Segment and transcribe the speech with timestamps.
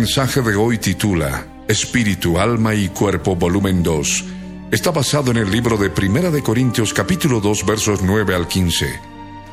[0.00, 4.24] Mensaje de hoy titula Espíritu, Alma y Cuerpo, volumen 2.
[4.70, 9.00] Está basado en el libro de Primera de Corintios capítulo 2 versos 9 al 15.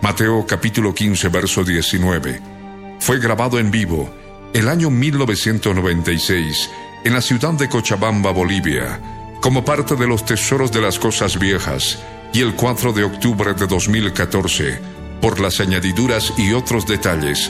[0.02, 2.42] Mateo capítulo 15 verso 19.
[3.00, 4.14] Fue grabado en vivo
[4.54, 6.70] el año 1996
[7.06, 9.00] en la ciudad de Cochabamba, Bolivia,
[9.42, 12.00] como parte de los tesoros de las cosas viejas
[12.34, 14.78] y el 4 de octubre de 2014,
[15.22, 17.50] por las añadiduras y otros detalles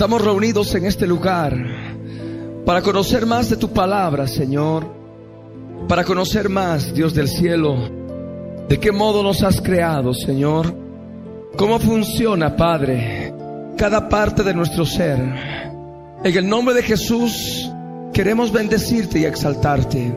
[0.00, 1.54] Estamos reunidos en este lugar
[2.64, 4.86] para conocer más de tu palabra, Señor,
[5.86, 7.76] para conocer más, Dios del cielo,
[8.66, 10.74] de qué modo nos has creado, Señor,
[11.54, 13.34] cómo funciona, Padre,
[13.76, 15.18] cada parte de nuestro ser.
[16.24, 17.70] En el nombre de Jesús
[18.14, 20.16] queremos bendecirte y exaltarte.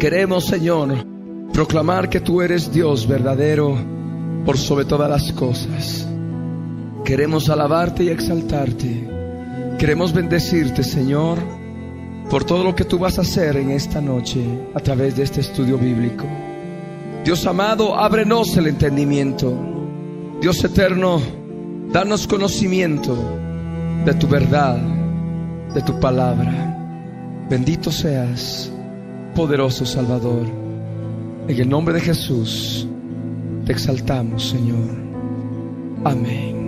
[0.00, 1.06] Queremos, Señor,
[1.52, 3.72] proclamar que tú eres Dios verdadero
[4.44, 6.08] por sobre todas las cosas.
[7.10, 9.04] Queremos alabarte y exaltarte.
[9.80, 11.38] Queremos bendecirte, Señor,
[12.30, 14.40] por todo lo que tú vas a hacer en esta noche
[14.74, 16.24] a través de este estudio bíblico.
[17.24, 19.52] Dios amado, ábrenos el entendimiento.
[20.40, 21.20] Dios eterno,
[21.92, 23.18] danos conocimiento
[24.04, 24.78] de tu verdad,
[25.74, 26.78] de tu palabra.
[27.50, 28.72] Bendito seas,
[29.34, 30.46] poderoso Salvador.
[31.48, 32.86] En el nombre de Jesús,
[33.66, 34.96] te exaltamos, Señor.
[36.04, 36.59] Amén.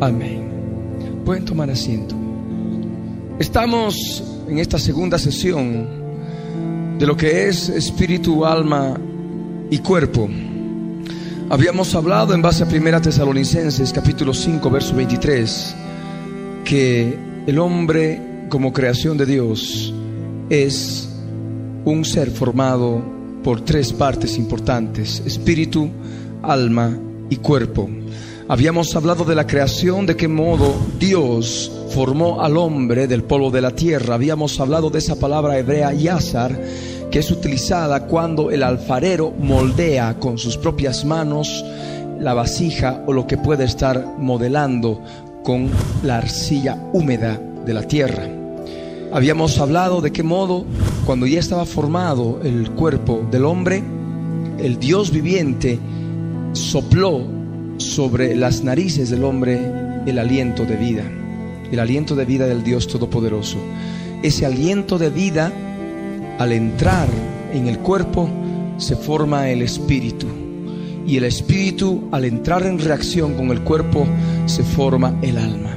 [0.00, 1.22] Amén.
[1.26, 2.14] Pueden tomar asiento.
[3.38, 5.86] Estamos en esta segunda sesión
[6.98, 8.98] de lo que es espíritu, alma
[9.70, 10.26] y cuerpo.
[11.50, 15.74] Habíamos hablado en base a Primera Tesalonicenses capítulo 5 verso 23
[16.64, 19.92] que el hombre como creación de Dios
[20.48, 21.10] es
[21.84, 23.02] un ser formado
[23.44, 25.90] por tres partes importantes, espíritu,
[26.42, 27.88] alma y cuerpo.
[28.50, 33.60] Habíamos hablado de la creación, de qué modo Dios formó al hombre del polvo de
[33.60, 34.16] la tierra.
[34.16, 36.60] Habíamos hablado de esa palabra hebrea yazar,
[37.12, 41.64] que es utilizada cuando el alfarero moldea con sus propias manos
[42.18, 45.00] la vasija o lo que puede estar modelando
[45.44, 45.70] con
[46.02, 48.24] la arcilla húmeda de la tierra.
[49.12, 50.64] Habíamos hablado de qué modo,
[51.06, 53.84] cuando ya estaba formado el cuerpo del hombre,
[54.58, 55.78] el Dios viviente
[56.52, 57.38] sopló
[57.80, 59.58] sobre las narices del hombre
[60.06, 61.04] el aliento de vida,
[61.72, 63.58] el aliento de vida del Dios Todopoderoso.
[64.22, 65.50] Ese aliento de vida,
[66.38, 67.08] al entrar
[67.52, 68.28] en el cuerpo,
[68.76, 70.26] se forma el espíritu.
[71.06, 74.06] Y el espíritu, al entrar en reacción con el cuerpo,
[74.46, 75.76] se forma el alma.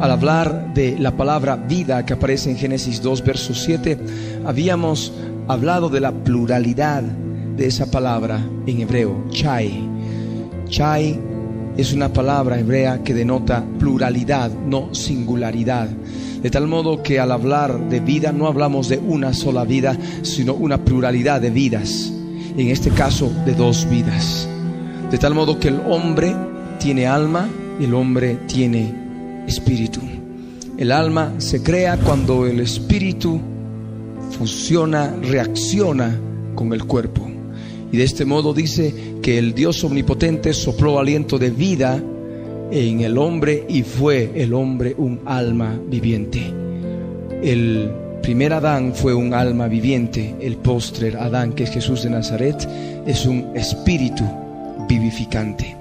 [0.00, 3.98] Al hablar de la palabra vida que aparece en Génesis 2, verso 7,
[4.44, 5.12] habíamos
[5.48, 9.88] hablado de la pluralidad de esa palabra en hebreo, chai.
[10.68, 11.31] Chai
[11.76, 15.88] es una palabra hebrea que denota pluralidad, no singularidad.
[16.42, 20.54] De tal modo que al hablar de vida no hablamos de una sola vida, sino
[20.54, 22.12] una pluralidad de vidas.
[22.56, 24.46] En este caso, de dos vidas.
[25.10, 26.34] De tal modo que el hombre
[26.78, 27.48] tiene alma
[27.80, 28.92] y el hombre tiene
[29.46, 30.00] espíritu.
[30.76, 33.40] El alma se crea cuando el espíritu
[34.36, 36.18] fusiona, reacciona
[36.54, 37.31] con el cuerpo.
[37.92, 42.02] Y de este modo dice que el Dios omnipotente sopló aliento de vida
[42.70, 46.40] en el hombre y fue el hombre un alma viviente.
[47.42, 47.90] El
[48.22, 52.66] primer Adán fue un alma viviente, el postrer Adán, que es Jesús de Nazaret,
[53.06, 54.24] es un espíritu
[54.88, 55.76] vivificante.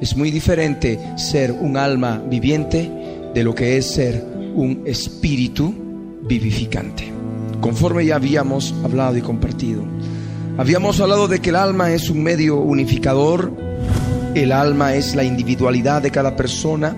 [0.00, 2.88] Es muy diferente ser un alma viviente
[3.34, 4.22] de lo que es ser
[4.54, 5.74] un espíritu
[6.22, 7.12] vivificante.
[7.60, 9.82] conforme ya habíamos hablado y compartido.
[10.58, 13.52] Habíamos hablado de que el alma es un medio unificador,
[14.34, 16.96] el alma es la individualidad de cada persona,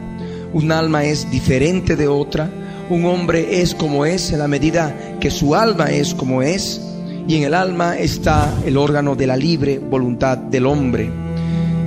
[0.52, 2.49] un alma es diferente de otra,
[2.88, 6.81] un hombre es como es en la medida que su alma es como es,
[7.26, 11.11] y en el alma está el órgano de la libre voluntad del hombre.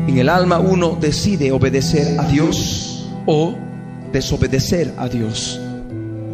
[0.07, 3.55] En el alma uno decide obedecer a Dios o
[4.11, 5.57] desobedecer a Dios.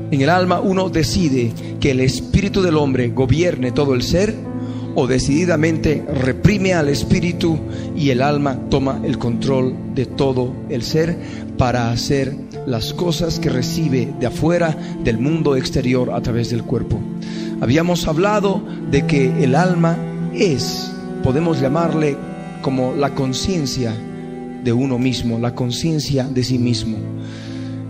[0.10, 4.34] En el alma uno decide que el espíritu del hombre gobierne todo el ser
[5.00, 7.56] o decididamente reprime al espíritu
[7.96, 11.16] y el alma toma el control de todo el ser
[11.56, 12.36] para hacer
[12.66, 17.00] las cosas que recibe de afuera del mundo exterior a través del cuerpo.
[17.62, 19.96] Habíamos hablado de que el alma
[20.34, 20.92] es,
[21.22, 22.18] podemos llamarle
[22.64, 23.94] como la conciencia
[24.64, 26.98] de uno mismo, la conciencia de sí mismo.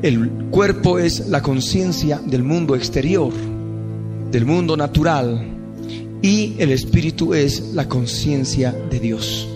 [0.01, 3.31] El cuerpo es la conciencia del mundo exterior,
[4.29, 5.56] del mundo natural,
[6.21, 9.47] y el espíritu es la conciencia de Dios.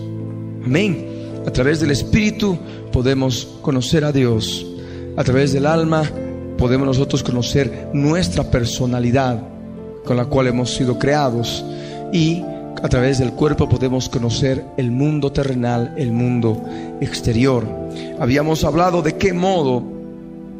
[0.64, 1.06] Amén.
[1.46, 2.56] A través del espíritu
[2.92, 4.66] podemos conocer a Dios.
[5.16, 6.04] A través del alma
[6.56, 9.42] podemos nosotros conocer nuestra personalidad
[10.04, 11.64] con la cual hemos sido creados.
[12.12, 12.42] Y
[12.82, 16.62] a través del cuerpo podemos conocer el mundo terrenal, el mundo
[17.00, 17.66] exterior.
[18.20, 19.82] Habíamos hablado de qué modo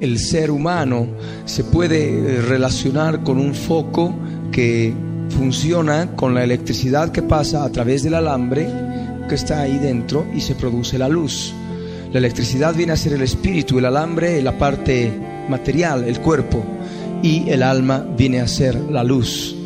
[0.00, 1.06] el ser humano
[1.44, 4.12] se puede eh, relacionar con un foco
[4.50, 4.93] que
[5.32, 8.69] funciona con la electricidad que pasa a través del alambre
[9.29, 11.52] que está ahí dentro y se produce la luz.
[12.12, 15.11] La electricidad viene a ser el espíritu, el alambre, la parte
[15.49, 16.62] material, el cuerpo,
[17.23, 19.56] y el alma viene a ser la luz.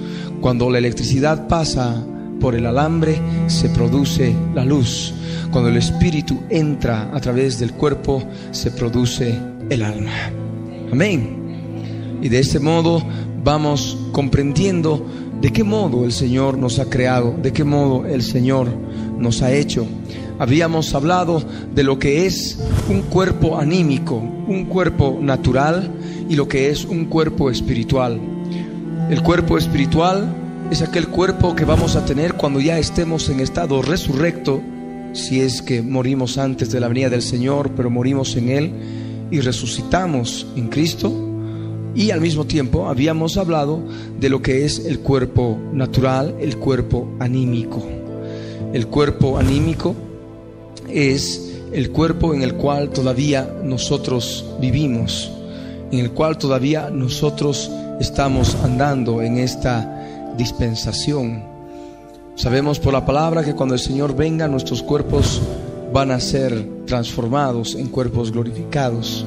[0.40, 2.04] Cuando la electricidad pasa
[2.40, 5.12] por el alambre, se produce la luz.
[5.50, 8.22] Cuando el espíritu entra a través del cuerpo,
[8.52, 9.36] se produce
[9.70, 10.30] el alma.
[10.92, 12.19] Amén.
[12.22, 13.02] Y de este modo
[13.42, 15.04] vamos comprendiendo
[15.40, 18.68] de qué modo el Señor nos ha creado, de qué modo el Señor
[19.18, 19.86] nos ha hecho.
[20.38, 21.42] Habíamos hablado
[21.74, 25.90] de lo que es un cuerpo anímico, un cuerpo natural
[26.28, 28.20] y lo que es un cuerpo espiritual.
[29.10, 30.34] El cuerpo espiritual
[30.70, 34.60] es aquel cuerpo que vamos a tener cuando ya estemos en estado resurrecto,
[35.12, 38.72] si es que morimos antes de la venida del Señor, pero morimos en Él
[39.30, 41.25] y resucitamos en Cristo.
[41.96, 43.81] Y al mismo tiempo habíamos hablado
[44.20, 47.82] de lo que es el cuerpo natural, el cuerpo anímico.
[48.75, 49.94] El cuerpo anímico
[50.90, 55.32] es el cuerpo en el cual todavía nosotros vivimos,
[55.90, 61.43] en el cual todavía nosotros estamos andando en esta dispensación.
[62.34, 65.41] Sabemos por la palabra que cuando el Señor venga nuestros cuerpos
[65.94, 69.24] van a ser transformados en cuerpos glorificados.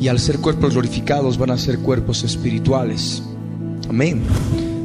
[0.00, 3.22] Y al ser cuerpos glorificados van a ser cuerpos espirituales.
[3.88, 4.22] Amén.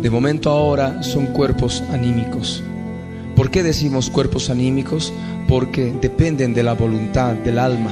[0.01, 2.63] De momento ahora son cuerpos anímicos.
[3.35, 5.13] ¿Por qué decimos cuerpos anímicos?
[5.47, 7.91] Porque dependen de la voluntad del alma.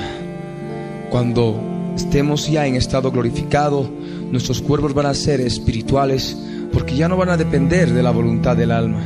[1.10, 1.60] Cuando
[1.96, 3.90] estemos ya en estado glorificado,
[4.32, 6.38] nuestros cuerpos van a ser espirituales
[6.74, 9.02] porque ya no van a depender de la voluntad del alma,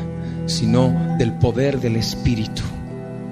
[0.46, 2.64] sino del poder del espíritu.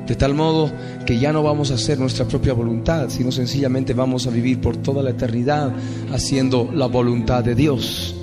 [0.07, 0.71] De tal modo
[1.05, 4.77] que ya no vamos a hacer nuestra propia voluntad, sino sencillamente vamos a vivir por
[4.77, 5.73] toda la eternidad
[6.13, 8.15] haciendo la voluntad de Dios.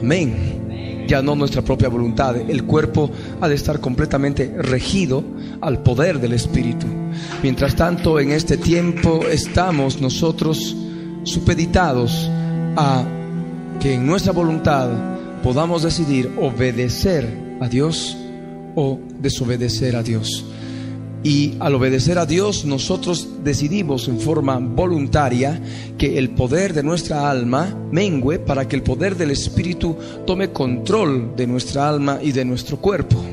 [0.00, 1.06] Amén.
[1.08, 2.36] Ya no nuestra propia voluntad.
[2.36, 3.10] El cuerpo
[3.40, 5.24] ha de estar completamente regido
[5.60, 6.86] al poder del Espíritu.
[7.42, 10.76] Mientras tanto, en este tiempo estamos nosotros
[11.24, 12.30] supeditados
[12.76, 13.04] a
[13.80, 14.88] que en nuestra voluntad
[15.42, 18.16] podamos decidir obedecer a Dios
[18.74, 20.44] o desobedecer a Dios.
[21.24, 25.58] Y al obedecer a Dios, nosotros decidimos en forma voluntaria
[25.96, 31.34] que el poder de nuestra alma mengue para que el poder del Espíritu tome control
[31.34, 33.24] de nuestra alma y de nuestro cuerpo.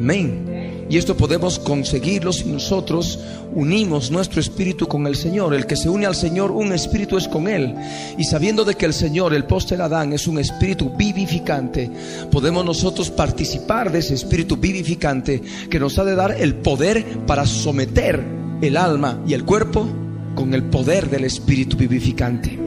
[0.00, 0.49] Amén.
[0.90, 3.20] Y esto podemos conseguirlo si nosotros
[3.54, 5.54] unimos nuestro espíritu con el Señor.
[5.54, 7.76] El que se une al Señor, un espíritu es con Él.
[8.18, 11.88] Y sabiendo de que el Señor, el póster Adán, es un espíritu vivificante,
[12.32, 17.46] podemos nosotros participar de ese espíritu vivificante que nos ha de dar el poder para
[17.46, 18.20] someter
[18.60, 19.86] el alma y el cuerpo
[20.34, 22.58] con el poder del espíritu vivificante.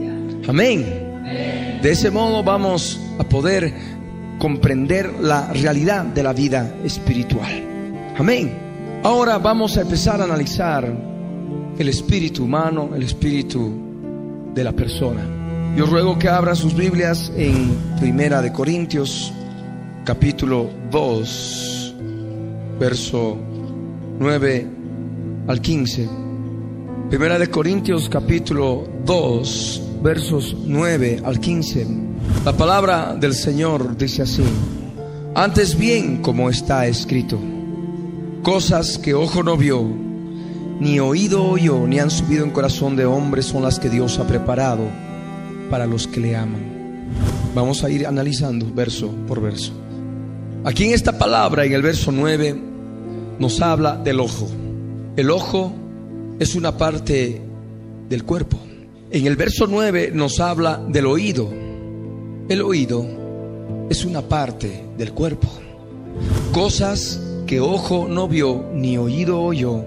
[0.48, 1.80] Amén.
[1.82, 3.74] De ese modo vamos a poder
[4.38, 7.73] comprender la realidad de la vida espiritual.
[8.16, 8.56] Amén.
[9.02, 10.86] Ahora vamos a empezar a analizar
[11.76, 13.72] el espíritu humano, el espíritu
[14.54, 15.20] de la persona.
[15.76, 19.32] Yo ruego que abran sus Biblias en Primera de Corintios,
[20.04, 21.94] capítulo 2,
[22.78, 23.36] verso
[24.20, 24.68] 9
[25.48, 26.08] al 15.
[27.10, 31.86] Primera de Corintios, capítulo 2, versos 9 al 15.
[32.44, 34.44] La palabra del Señor dice así,
[35.34, 37.40] antes bien como está escrito,
[38.44, 39.82] cosas que ojo no vio,
[40.78, 44.26] ni oído oyó, ni han subido en corazón de hombre son las que Dios ha
[44.26, 44.84] preparado
[45.70, 47.08] para los que le aman.
[47.54, 49.72] Vamos a ir analizando verso por verso.
[50.62, 52.54] Aquí en esta palabra, en el verso 9,
[53.38, 54.46] nos habla del ojo.
[55.16, 55.72] El ojo
[56.38, 57.40] es una parte
[58.10, 58.58] del cuerpo.
[59.10, 61.50] En el verso 9 nos habla del oído.
[62.50, 63.06] El oído
[63.88, 65.48] es una parte del cuerpo.
[66.52, 67.23] Cosas
[67.60, 69.84] ojo no vio, ni oído oyó,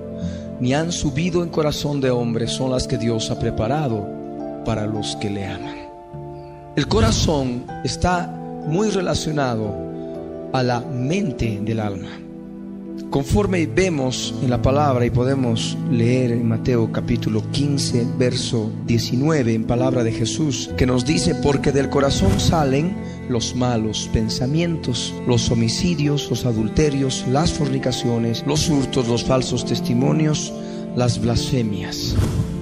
[0.60, 4.08] ni han subido en corazón de hombre son las que Dios ha preparado
[4.66, 5.78] para los que le aman.
[6.76, 8.28] El corazón está
[8.68, 9.74] muy relacionado
[10.54, 12.10] a la mente del alma.
[13.10, 19.64] Conforme vemos en la palabra y podemos leer en Mateo capítulo 15, verso 19, en
[19.64, 22.98] palabra de Jesús, que nos dice, porque del corazón salen
[23.30, 30.54] los malos pensamientos, los homicidios, los adulterios, las fornicaciones, los hurtos, los falsos testimonios,
[30.96, 32.16] las blasfemias.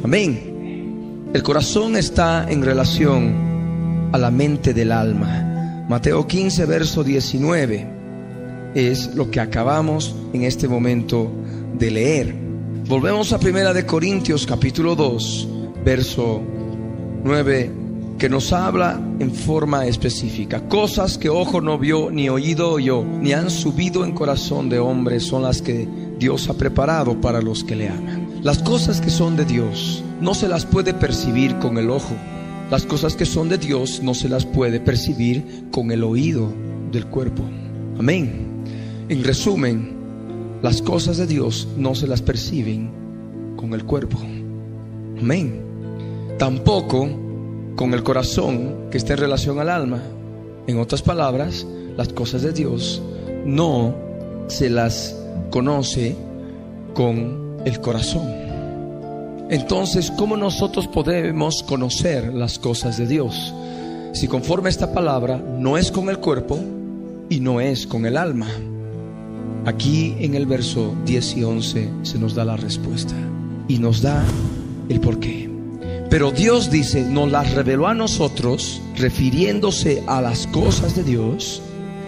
[0.03, 1.31] Amén.
[1.33, 5.85] El corazón está en relación a la mente del alma.
[5.89, 7.95] Mateo 15, verso 19
[8.75, 11.31] es lo que acabamos en este momento
[11.77, 12.35] de leer.
[12.87, 15.47] Volvemos a Primera de Corintios capítulo 2,
[15.83, 16.41] verso
[17.23, 17.71] 9,
[18.17, 20.67] que nos habla en forma específica.
[20.67, 25.19] Cosas que ojo no vio, ni oído oyó, ni han subido en corazón de hombre
[25.19, 28.39] son las que Dios ha preparado para los que le aman.
[28.41, 32.15] Las cosas que son de Dios no se las puede percibir con el ojo.
[32.71, 36.51] Las cosas que son de Dios no se las puede percibir con el oído
[36.91, 37.43] del cuerpo.
[37.99, 38.63] Amén.
[39.09, 39.93] En resumen,
[40.61, 42.89] las cosas de Dios no se las perciben
[43.57, 44.17] con el cuerpo.
[45.19, 45.61] Amén.
[46.39, 47.24] Tampoco
[47.75, 50.01] con el corazón que está en relación al alma.
[50.67, 51.65] En otras palabras,
[51.97, 53.01] las cosas de Dios
[53.45, 53.95] no
[54.47, 55.15] se las
[55.51, 56.15] conoce
[56.93, 58.27] con el corazón.
[59.49, 63.53] Entonces, ¿cómo nosotros podemos conocer las cosas de Dios?
[64.13, 66.59] Si conforme esta palabra no es con el cuerpo
[67.29, 68.47] y no es con el alma.
[69.65, 73.15] Aquí en el verso 10 y 11 se nos da la respuesta
[73.67, 74.23] y nos da
[74.89, 75.44] el porqué.
[76.15, 81.61] Pero Dios dice, nos las reveló a nosotros, refiriéndose a las cosas de Dios,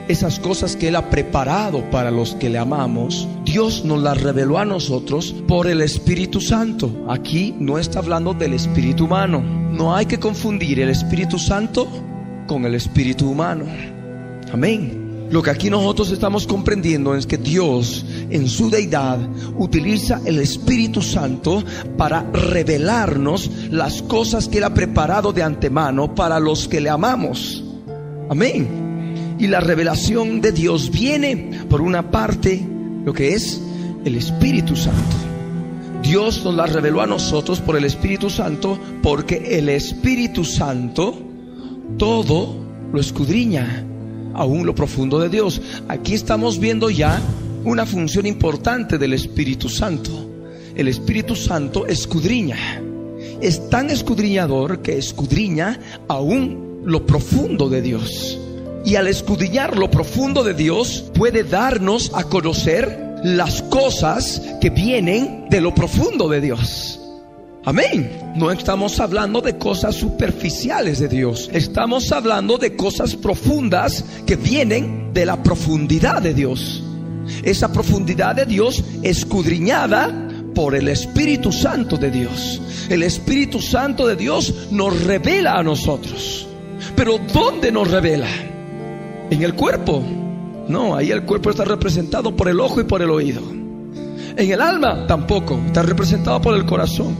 [0.07, 4.59] esas cosas que Él ha preparado para los que le amamos, Dios nos las reveló
[4.59, 6.89] a nosotros por el Espíritu Santo.
[7.09, 9.41] Aquí no está hablando del Espíritu humano.
[9.41, 11.85] No hay que confundir el Espíritu Santo
[12.47, 13.65] con el Espíritu humano.
[14.53, 15.27] Amén.
[15.29, 19.19] Lo que aquí nosotros estamos comprendiendo es que Dios en su deidad
[19.57, 21.63] utiliza el Espíritu Santo
[21.97, 27.63] para revelarnos las cosas que Él ha preparado de antemano para los que le amamos.
[28.29, 29.35] Amén.
[29.39, 32.65] Y la revelación de Dios viene por una parte,
[33.05, 33.61] lo que es
[34.03, 35.15] el Espíritu Santo.
[36.01, 41.17] Dios nos la reveló a nosotros por el Espíritu Santo porque el Espíritu Santo
[41.97, 42.55] todo
[42.91, 43.85] lo escudriña
[44.33, 45.61] aún lo profundo de Dios.
[45.87, 47.19] Aquí estamos viendo ya
[47.67, 50.11] una función importante del Espíritu Santo.
[50.73, 52.81] El Espíritu Santo escudriña.
[53.41, 58.39] Es tan escudriñador que escudriña aún lo profundo de Dios.
[58.85, 65.49] Y al escudriñar lo profundo de Dios puede darnos a conocer las cosas que vienen
[65.49, 67.01] de lo profundo de Dios.
[67.65, 68.31] Amén.
[68.37, 71.49] No estamos hablando de cosas superficiales de Dios.
[71.51, 76.81] Estamos hablando de cosas profundas que vienen de la profundidad de Dios.
[77.43, 82.61] Esa profundidad de Dios escudriñada por el Espíritu Santo de Dios.
[82.89, 86.47] El Espíritu Santo de Dios nos revela a nosotros.
[86.95, 88.27] Pero ¿dónde nos revela?
[89.29, 90.03] En el cuerpo.
[90.67, 93.41] No, ahí el cuerpo está representado por el ojo y por el oído.
[94.37, 97.15] En el alma tampoco, está representado por el corazón.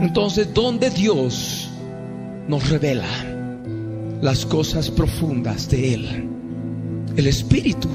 [0.00, 1.68] Entonces, donde Dios
[2.48, 3.06] nos revela
[4.20, 6.28] las cosas profundas de Él,
[7.16, 7.88] el Espíritu.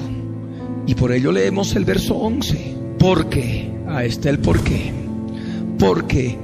[0.86, 2.76] Y por ello leemos el verso 11.
[2.98, 4.92] Porque, ahí está el porqué.
[5.78, 6.38] Porque,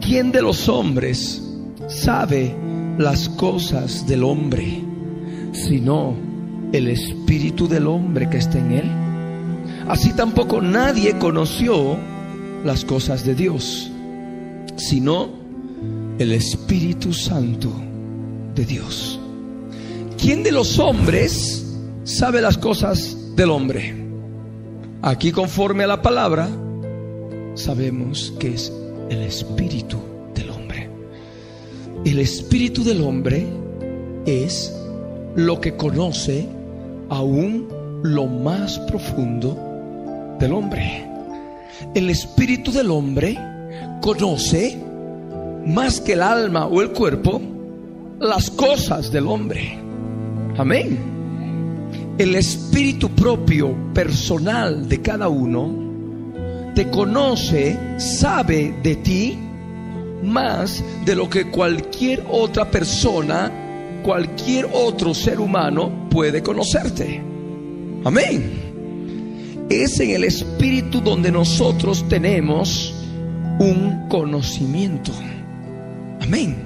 [0.00, 1.42] ¿quién de los hombres
[1.88, 2.54] sabe
[2.98, 4.82] las cosas del hombre,
[5.52, 6.14] sino
[6.72, 8.90] el Espíritu del hombre que está en Él?
[9.88, 11.96] Así tampoco nadie conoció
[12.64, 13.90] las cosas de Dios
[14.78, 15.28] sino
[16.18, 17.70] el Espíritu Santo
[18.54, 19.20] de Dios.
[20.20, 21.66] ¿Quién de los hombres
[22.04, 23.94] sabe las cosas del hombre?
[25.00, 26.48] Aquí conforme a la palabra,
[27.54, 28.72] sabemos que es
[29.10, 29.96] el Espíritu
[30.34, 30.90] del hombre.
[32.04, 33.46] El Espíritu del hombre
[34.26, 34.74] es
[35.36, 36.48] lo que conoce
[37.10, 37.68] aún
[38.02, 39.56] lo más profundo
[40.40, 41.06] del hombre.
[41.94, 43.38] El espíritu del hombre
[44.00, 44.76] conoce
[45.64, 47.40] más que el alma o el cuerpo
[48.18, 49.78] las cosas del hombre.
[50.56, 51.17] Amén.
[52.18, 59.38] El espíritu propio, personal de cada uno, te conoce, sabe de ti
[60.24, 63.52] más de lo que cualquier otra persona,
[64.02, 67.22] cualquier otro ser humano puede conocerte.
[68.04, 69.66] Amén.
[69.70, 72.94] Es en el espíritu donde nosotros tenemos
[73.60, 75.12] un conocimiento.
[76.20, 76.56] Amén.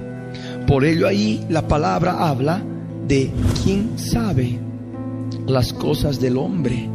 [0.65, 2.63] Por ello ahí la palabra habla
[3.07, 3.29] de
[3.63, 4.72] quién sabe
[5.47, 6.89] las cosas del hombre,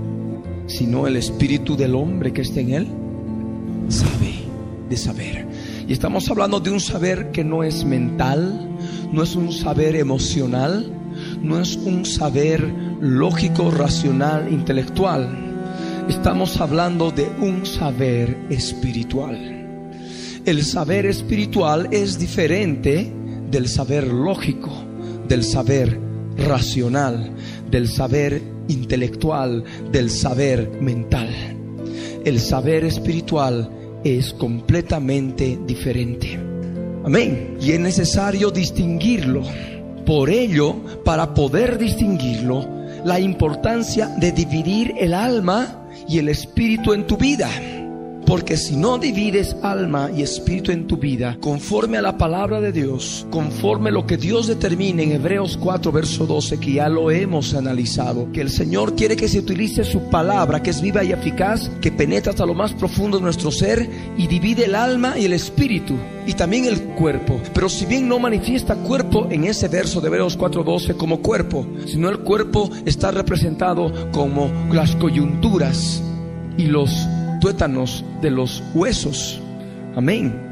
[0.66, 2.86] sino el espíritu del hombre que está en él,
[3.88, 4.34] sabe
[4.88, 5.46] de saber.
[5.86, 8.68] Y estamos hablando de un saber que no es mental,
[9.12, 10.90] no es un saber emocional,
[11.42, 12.62] no es un saber
[13.00, 15.28] lógico, racional, intelectual.
[16.08, 19.58] Estamos hablando de un saber espiritual.
[20.44, 23.12] El saber espiritual es diferente
[23.50, 24.70] del saber lógico,
[25.28, 25.98] del saber
[26.38, 27.30] racional,
[27.70, 31.28] del saber intelectual, del saber mental.
[32.24, 33.70] El saber espiritual
[34.04, 36.38] es completamente diferente.
[37.04, 37.56] Amén.
[37.60, 39.42] Y es necesario distinguirlo.
[40.04, 42.66] Por ello, para poder distinguirlo,
[43.04, 47.48] la importancia de dividir el alma y el espíritu en tu vida.
[48.28, 52.72] Porque si no divides alma y espíritu en tu vida, conforme a la palabra de
[52.72, 57.54] Dios, conforme lo que Dios determina en Hebreos 4, verso 12, que ya lo hemos
[57.54, 61.70] analizado, que el Señor quiere que se utilice su palabra, que es viva y eficaz,
[61.80, 63.88] que penetra hasta lo más profundo de nuestro ser
[64.18, 65.94] y divide el alma y el espíritu
[66.26, 67.40] y también el cuerpo.
[67.54, 72.10] Pero si bien no manifiesta cuerpo en ese verso de Hebreos 4:12 como cuerpo, sino
[72.10, 76.02] el cuerpo está representado como las coyunturas
[76.58, 76.90] y los
[77.40, 79.40] tuétanos de los huesos.
[79.96, 80.48] Amén.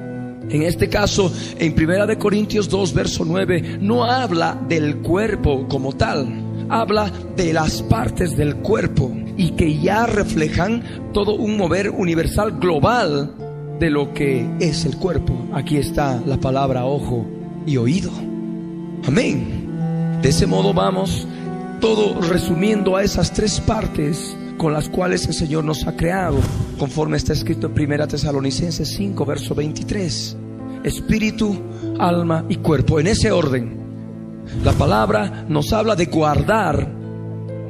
[0.48, 5.92] En este caso, en Primera de Corintios 2, verso 9, no habla del cuerpo como
[5.92, 6.28] tal,
[6.68, 13.34] habla de las partes del cuerpo y que ya reflejan todo un mover universal global
[13.80, 15.48] de lo que es el cuerpo.
[15.52, 17.26] Aquí está la palabra ojo
[17.66, 18.10] y oído.
[19.06, 20.20] Amén.
[20.22, 21.26] De ese modo vamos
[21.80, 26.38] todo resumiendo a esas tres partes con las cuales el Señor nos ha creado,
[26.78, 30.36] conforme está escrito en Primera Tesalonicenses 5, verso 23.
[30.84, 31.56] Espíritu,
[31.98, 33.76] alma y cuerpo, en ese orden.
[34.64, 36.88] La palabra nos habla de guardar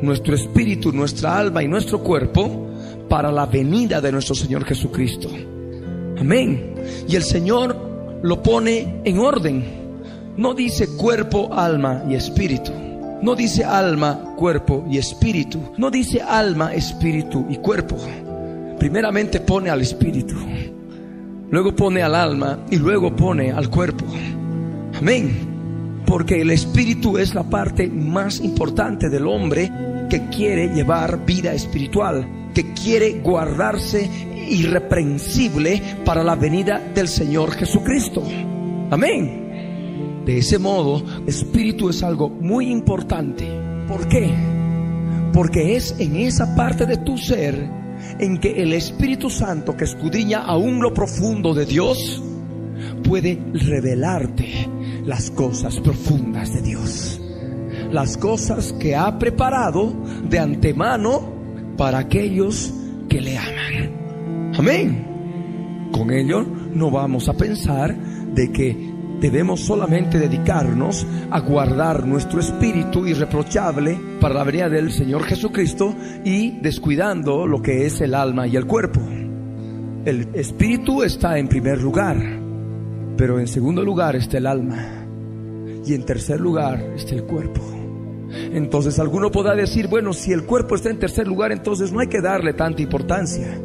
[0.03, 2.69] nuestro espíritu, nuestra alma y nuestro cuerpo
[3.09, 5.29] para la venida de nuestro Señor Jesucristo.
[6.19, 6.75] Amén.
[7.09, 9.65] Y el Señor lo pone en orden.
[10.37, 12.73] No dice cuerpo, alma y espíritu.
[13.23, 15.61] No dice alma, cuerpo y espíritu.
[15.79, 17.97] No dice alma, espíritu y cuerpo.
[18.79, 20.37] Primeramente pone al espíritu.
[21.51, 24.05] Luego pone al alma y luego pone al cuerpo.
[24.99, 26.03] Amén.
[26.05, 29.71] Porque el espíritu es la parte más importante del hombre
[30.09, 34.09] que quiere llevar vida espiritual, que quiere guardarse
[34.49, 38.23] irreprensible para la venida del Señor Jesucristo.
[38.91, 39.46] Amén.
[40.27, 43.47] De ese modo, espíritu es algo muy importante.
[43.87, 44.35] ¿Por qué?
[45.33, 47.71] Porque es en esa parte de tu ser
[48.19, 52.21] en que el Espíritu Santo que escudriña aún lo profundo de Dios
[53.05, 54.69] puede revelarte
[55.05, 57.21] las cosas profundas de Dios.
[57.93, 59.95] Las cosas que ha preparado
[60.29, 61.33] de antemano
[61.77, 62.75] para aquellos
[63.09, 64.53] que le aman.
[64.59, 65.91] Amén.
[65.93, 73.07] Con ello no vamos a pensar de que debemos solamente dedicarnos a guardar nuestro espíritu
[73.07, 78.57] irreprochable para la venida del Señor Jesucristo y descuidando lo que es el alma y
[78.57, 79.01] el cuerpo.
[80.05, 82.17] El espíritu está en primer lugar,
[83.17, 85.07] pero en segundo lugar está el alma
[85.85, 87.63] y en tercer lugar está el cuerpo.
[88.53, 92.09] Entonces alguno podrá decir, bueno, si el cuerpo está en tercer lugar, entonces no hay
[92.09, 93.59] que darle tanta importancia.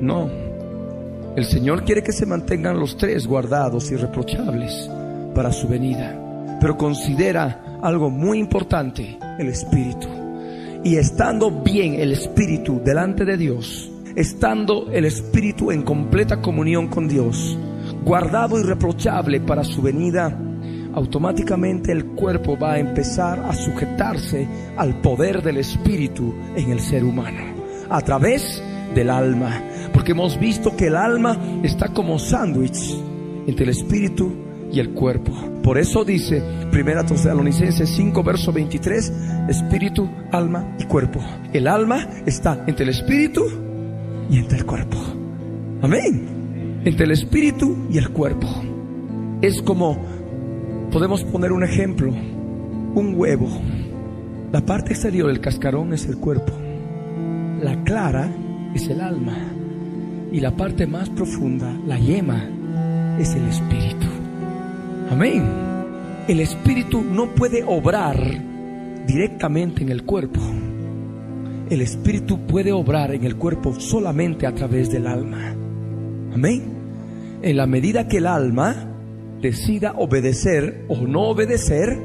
[0.00, 0.28] No,
[1.36, 4.88] el Señor quiere que se mantengan los tres guardados y reprochables
[5.34, 6.58] para su venida.
[6.60, 10.06] Pero considera algo muy importante, el Espíritu.
[10.84, 17.08] Y estando bien el Espíritu delante de Dios, estando el Espíritu en completa comunión con
[17.08, 17.58] Dios,
[18.04, 20.38] guardado y reprochable para su venida,
[20.94, 27.02] automáticamente el cuerpo va a empezar a sujetarse al poder del Espíritu en el ser
[27.02, 27.42] humano,
[27.90, 28.62] a través
[28.94, 32.98] del alma porque hemos visto que el alma está como sándwich
[33.46, 34.32] entre el espíritu
[34.72, 35.32] y el cuerpo.
[35.62, 39.12] Por eso dice 1 Tesalonicenses 5, verso 23,
[39.48, 41.20] espíritu, alma y cuerpo.
[41.52, 43.44] El alma está entre el espíritu
[44.28, 44.98] y entre el cuerpo.
[45.80, 46.82] Amén.
[46.84, 48.48] Entre el espíritu y el cuerpo.
[49.42, 49.96] Es como,
[50.90, 53.48] podemos poner un ejemplo, un huevo.
[54.50, 56.52] La parte exterior del cascarón es el cuerpo.
[57.62, 58.28] La clara
[58.74, 59.53] es el alma.
[60.34, 62.50] Y la parte más profunda, la yema,
[63.20, 64.08] es el espíritu.
[65.08, 65.44] Amén.
[66.26, 68.18] El espíritu no puede obrar
[69.06, 70.40] directamente en el cuerpo.
[71.70, 75.54] El espíritu puede obrar en el cuerpo solamente a través del alma.
[76.34, 76.64] Amén.
[77.40, 78.88] En la medida que el alma
[79.40, 81.96] decida obedecer o no obedecer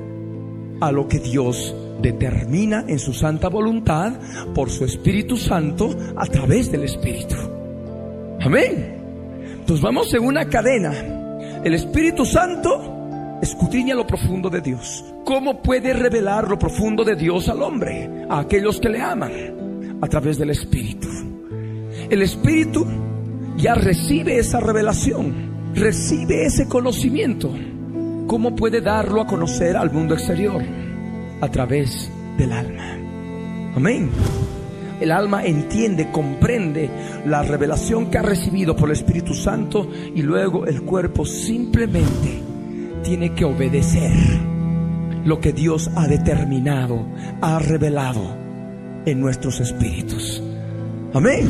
[0.82, 4.14] a lo que Dios determina en su santa voluntad
[4.54, 7.59] por su Espíritu Santo a través del Espíritu.
[8.42, 8.96] Amén.
[9.60, 10.94] Entonces vamos en una cadena.
[11.64, 15.04] El Espíritu Santo escudriña lo profundo de Dios.
[15.26, 20.00] ¿Cómo puede revelar lo profundo de Dios al hombre, a aquellos que le aman?
[20.02, 21.08] A través del Espíritu.
[22.10, 22.86] El Espíritu
[23.58, 27.54] ya recibe esa revelación, recibe ese conocimiento.
[28.28, 30.64] ¿Cómo puede darlo a conocer al mundo exterior?
[31.42, 32.98] A través del alma.
[33.76, 34.10] Amén.
[35.00, 36.90] El alma entiende, comprende
[37.26, 42.42] la revelación que ha recibido por el Espíritu Santo y luego el cuerpo simplemente
[43.04, 44.12] tiene que obedecer
[45.26, 47.06] lo que Dios ha determinado,
[47.42, 48.36] ha revelado
[49.06, 50.42] en nuestros espíritus.
[51.14, 51.50] Amén.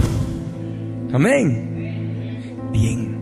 [1.12, 2.70] Amén.
[2.72, 3.20] Bien.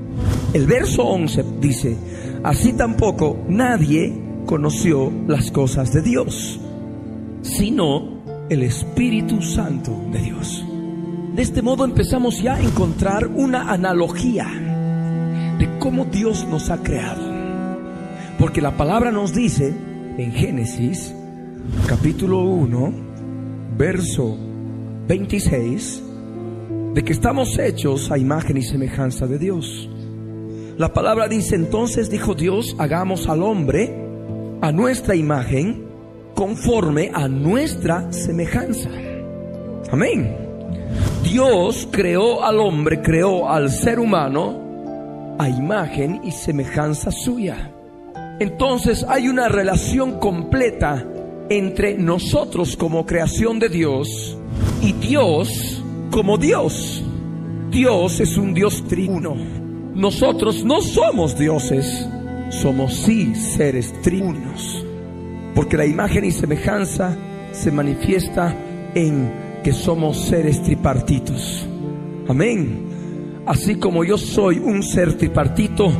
[0.53, 1.97] El verso 11 dice,
[2.43, 4.13] así tampoco nadie
[4.45, 6.59] conoció las cosas de Dios,
[7.41, 8.16] sino
[8.49, 10.65] el Espíritu Santo de Dios.
[11.36, 14.47] De este modo empezamos ya a encontrar una analogía
[15.60, 17.21] de cómo Dios nos ha creado.
[18.39, 19.73] Porque la palabra nos dice
[20.17, 21.13] en Génesis
[21.88, 22.93] capítulo 1,
[23.77, 24.38] verso
[25.07, 26.03] 26,
[26.93, 29.89] de que estamos hechos a imagen y semejanza de Dios.
[30.77, 33.93] La palabra dice entonces, dijo Dios, hagamos al hombre
[34.62, 35.87] a nuestra imagen
[36.38, 38.91] conforme a nuestra semejanza.
[39.91, 40.38] Amén.
[41.23, 47.71] Dios creó al hombre, creó al ser humano a imagen y semejanza suya.
[48.39, 51.04] Entonces hay una relación completa
[51.50, 54.38] entre nosotros como creación de Dios
[54.80, 57.04] y Dios como Dios.
[57.71, 59.36] Dios es un Dios triuno.
[59.95, 62.08] Nosotros no somos dioses,
[62.52, 64.87] somos sí seres triunos.
[65.57, 67.17] Porque la imagen y semejanza
[67.51, 68.55] se manifiesta
[68.93, 69.31] en
[69.63, 71.67] que somos seres tripartitos.
[72.27, 73.41] Amén.
[73.47, 75.91] Así como yo soy un ser tripartito,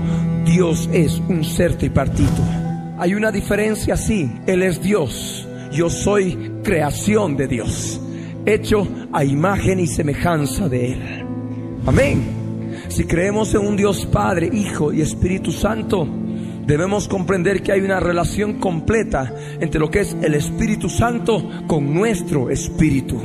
[0.46, 2.44] Dios es un ser tripartito.
[3.00, 4.32] Hay una diferencia, sí.
[4.46, 5.48] Él es Dios.
[5.72, 8.00] Yo soy creación de Dios
[8.46, 11.26] hecho a imagen y semejanza de Él.
[11.88, 12.78] Amén.
[12.90, 16.08] Si creemos en un Dios Padre, Hijo y Espíritu Santo,
[16.68, 21.94] debemos comprender que hay una relación completa entre lo que es el Espíritu Santo con
[21.94, 23.20] nuestro espíritu.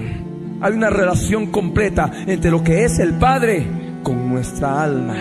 [0.61, 3.67] Hay una relación completa entre lo que es el Padre
[4.05, 5.17] con nuestra alma.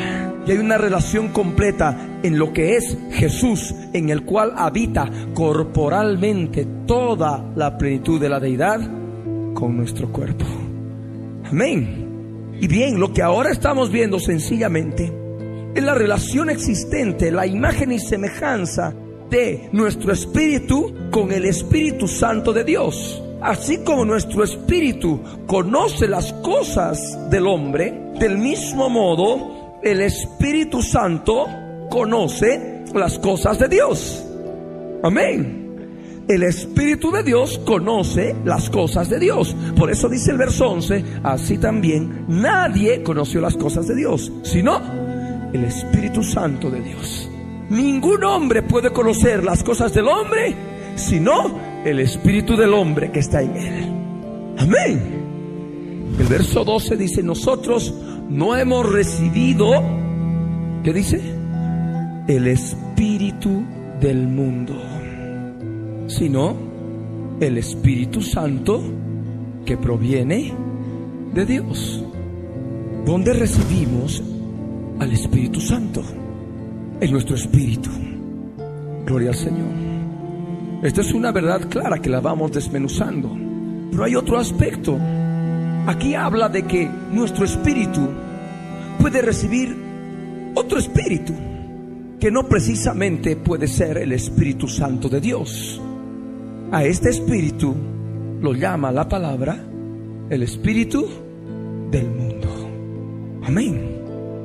[0.45, 6.67] Y hay una relación completa en lo que es Jesús, en el cual habita corporalmente
[6.85, 8.81] toda la plenitud de la deidad
[9.55, 10.45] con nuestro cuerpo.
[11.45, 12.53] Amén.
[12.59, 15.20] Y bien, lo que ahora estamos viendo sencillamente
[15.75, 18.93] es la relación existente, la imagen y semejanza
[19.29, 23.23] de nuestro espíritu con el Espíritu Santo de Dios.
[23.41, 31.47] Así como nuestro espíritu conoce las cosas del hombre, del mismo modo el Espíritu Santo
[31.89, 34.23] conoce las cosas de Dios.
[35.03, 35.61] Amén
[36.27, 39.55] el Espíritu de Dios conoce las cosas de Dios.
[39.77, 44.81] Por eso dice el verso 11, así también nadie conoció las cosas de Dios, sino
[45.53, 47.29] el Espíritu Santo de Dios.
[47.69, 50.55] Ningún hombre puede conocer las cosas del hombre,
[50.95, 53.85] sino el Espíritu del hombre que está en él.
[54.57, 55.21] Amén.
[56.19, 57.93] El verso 12 dice, nosotros
[58.29, 59.71] no hemos recibido,
[60.83, 61.21] ¿qué dice?
[62.27, 63.63] El Espíritu
[63.99, 64.75] del mundo
[66.11, 66.55] sino
[67.39, 68.81] el Espíritu Santo
[69.65, 70.53] que proviene
[71.33, 72.03] de Dios.
[73.05, 74.21] ¿Dónde recibimos
[75.01, 76.03] al Espíritu Santo?
[76.99, 77.89] En nuestro espíritu.
[79.03, 79.71] Gloria al Señor.
[80.83, 83.35] Esta es una verdad clara que la vamos desmenuzando.
[83.89, 84.99] Pero hay otro aspecto.
[85.87, 88.07] Aquí habla de que nuestro espíritu
[88.99, 89.75] puede recibir
[90.53, 91.33] otro espíritu.
[92.19, 95.81] que no precisamente puede ser el Espíritu Santo de Dios.
[96.71, 97.75] A este Espíritu
[98.39, 99.57] lo llama la palabra
[100.29, 101.09] el Espíritu
[101.89, 102.47] del mundo.
[103.43, 103.90] Amén.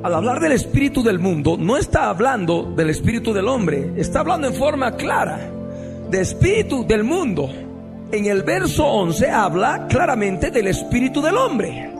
[0.07, 4.47] Al hablar del Espíritu del mundo, no está hablando del Espíritu del hombre, está hablando
[4.47, 5.51] en forma clara
[6.09, 7.49] de Espíritu del mundo.
[8.13, 11.91] En el verso 11 habla claramente del Espíritu del hombre.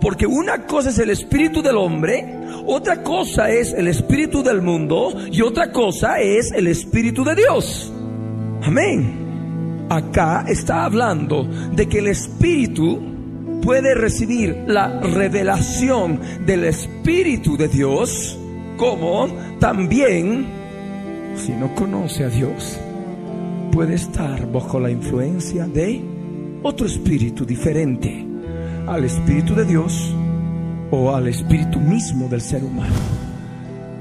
[0.00, 2.24] Porque una cosa es el espíritu del hombre,
[2.64, 7.92] otra cosa es el espíritu del mundo y otra cosa es el espíritu de Dios.
[8.62, 9.86] Amén.
[9.90, 13.11] Acá está hablando de que el espíritu
[13.62, 18.38] puede recibir la revelación del espíritu de Dios,
[18.76, 20.46] como también,
[21.36, 22.78] si no conoce a Dios,
[23.70, 26.02] puede estar bajo la influencia de
[26.62, 28.26] otro espíritu diferente
[28.86, 30.14] al Espíritu de Dios
[30.90, 32.94] o al Espíritu mismo del ser humano.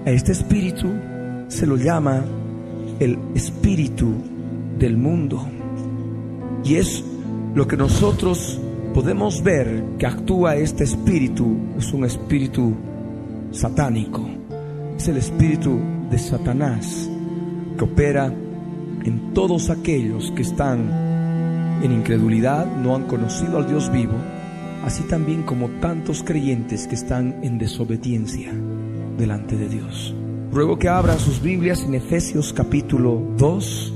[0.06, 0.88] A este Espíritu
[1.48, 2.24] se lo llama
[3.00, 4.14] el Espíritu
[4.78, 5.46] del mundo.
[6.64, 7.04] Y es
[7.56, 8.60] lo que nosotros
[8.94, 11.58] podemos ver que actúa este Espíritu.
[11.78, 12.74] Es un Espíritu
[13.52, 14.28] satánico.
[14.98, 17.10] Es el Espíritu de Satanás
[17.78, 18.34] que opera
[19.04, 24.14] en todos aquellos que están en incredulidad, no han conocido al Dios vivo
[24.84, 28.52] así también como tantos creyentes que están en desobediencia
[29.18, 30.16] delante de Dios.
[30.52, 33.94] Ruego que abran sus Biblias en Efesios capítulo 2,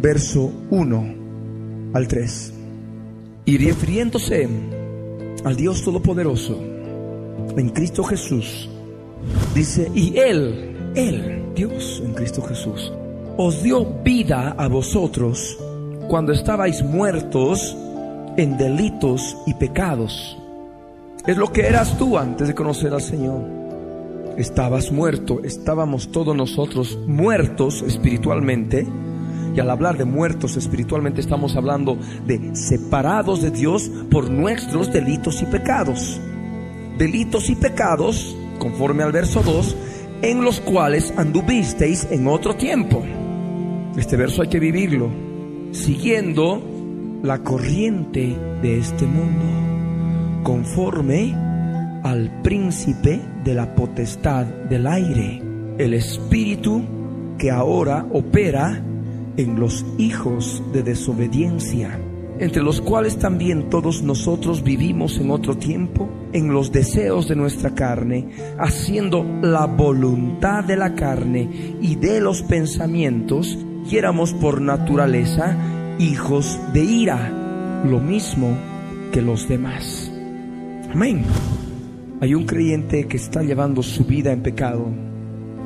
[0.00, 1.14] verso 1
[1.92, 2.54] al 3.
[3.50, 4.48] Y refiriéndose
[5.42, 6.56] al Dios Todopoderoso,
[7.56, 8.68] en Cristo Jesús,
[9.52, 12.92] dice, y Él, Él, Dios en Cristo Jesús,
[13.36, 15.58] os dio vida a vosotros
[16.08, 17.76] cuando estabais muertos
[18.36, 20.38] en delitos y pecados.
[21.26, 23.42] Es lo que eras tú antes de conocer al Señor.
[24.36, 28.86] Estabas muerto, estábamos todos nosotros muertos espiritualmente.
[29.54, 35.42] Y al hablar de muertos espiritualmente estamos hablando de separados de Dios por nuestros delitos
[35.42, 36.20] y pecados.
[36.98, 39.76] Delitos y pecados, conforme al verso 2,
[40.22, 43.02] en los cuales anduvisteis en otro tiempo.
[43.96, 45.08] Este verso hay que vivirlo,
[45.72, 46.62] siguiendo
[47.22, 51.34] la corriente de este mundo, conforme
[52.02, 55.42] al príncipe de la potestad del aire,
[55.78, 56.82] el espíritu
[57.38, 58.82] que ahora opera
[59.40, 61.98] en los hijos de desobediencia,
[62.38, 67.74] entre los cuales también todos nosotros vivimos en otro tiempo, en los deseos de nuestra
[67.74, 73.58] carne, haciendo la voluntad de la carne y de los pensamientos,
[73.90, 75.56] y éramos por naturaleza
[75.98, 78.56] hijos de ira, lo mismo
[79.12, 80.10] que los demás.
[80.92, 81.24] Amén.
[82.20, 85.09] Hay un creyente que está llevando su vida en pecado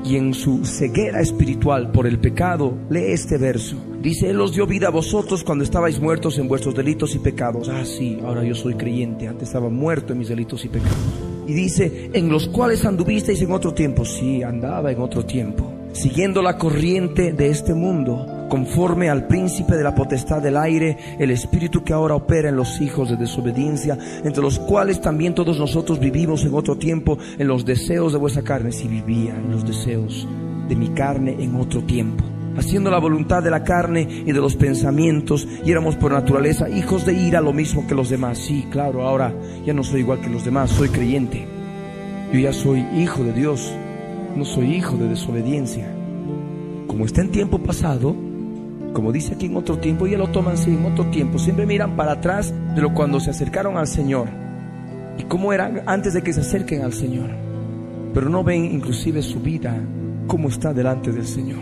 [0.04, 3.76] y en su ceguera espiritual por el pecado, lee este verso.
[4.00, 7.68] Dice, Él os dio vida a vosotros cuando estabais muertos en vuestros delitos y pecados.
[7.68, 10.98] Ah, sí, ahora yo soy creyente, antes estaba muerto en mis delitos y pecados.
[11.46, 14.04] Y dice, en los cuales anduvisteis en otro tiempo.
[14.04, 19.84] Sí, andaba en otro tiempo, siguiendo la corriente de este mundo conforme al príncipe de
[19.84, 24.42] la potestad del aire, el espíritu que ahora opera en los hijos de desobediencia, entre
[24.42, 28.72] los cuales también todos nosotros vivimos en otro tiempo en los deseos de vuestra carne,
[28.72, 30.28] si vivía en los deseos
[30.68, 32.24] de mi carne en otro tiempo
[32.56, 37.04] haciendo la voluntad de la carne y de los pensamientos, y éramos por naturaleza hijos
[37.04, 38.38] de ira, lo mismo que los demás.
[38.38, 41.46] Sí, claro, ahora ya no soy igual que los demás, soy creyente.
[42.32, 43.72] Yo ya soy hijo de Dios,
[44.36, 45.88] no soy hijo de desobediencia.
[46.86, 48.14] Como está en tiempo pasado,
[48.94, 51.38] como dice aquí en otro tiempo, ya lo toman en otro tiempo.
[51.38, 54.28] Siempre miran para atrás de lo cuando se acercaron al Señor
[55.18, 57.28] y cómo eran antes de que se acerquen al Señor.
[58.14, 59.76] Pero no ven inclusive su vida,
[60.28, 61.60] cómo está delante del Señor.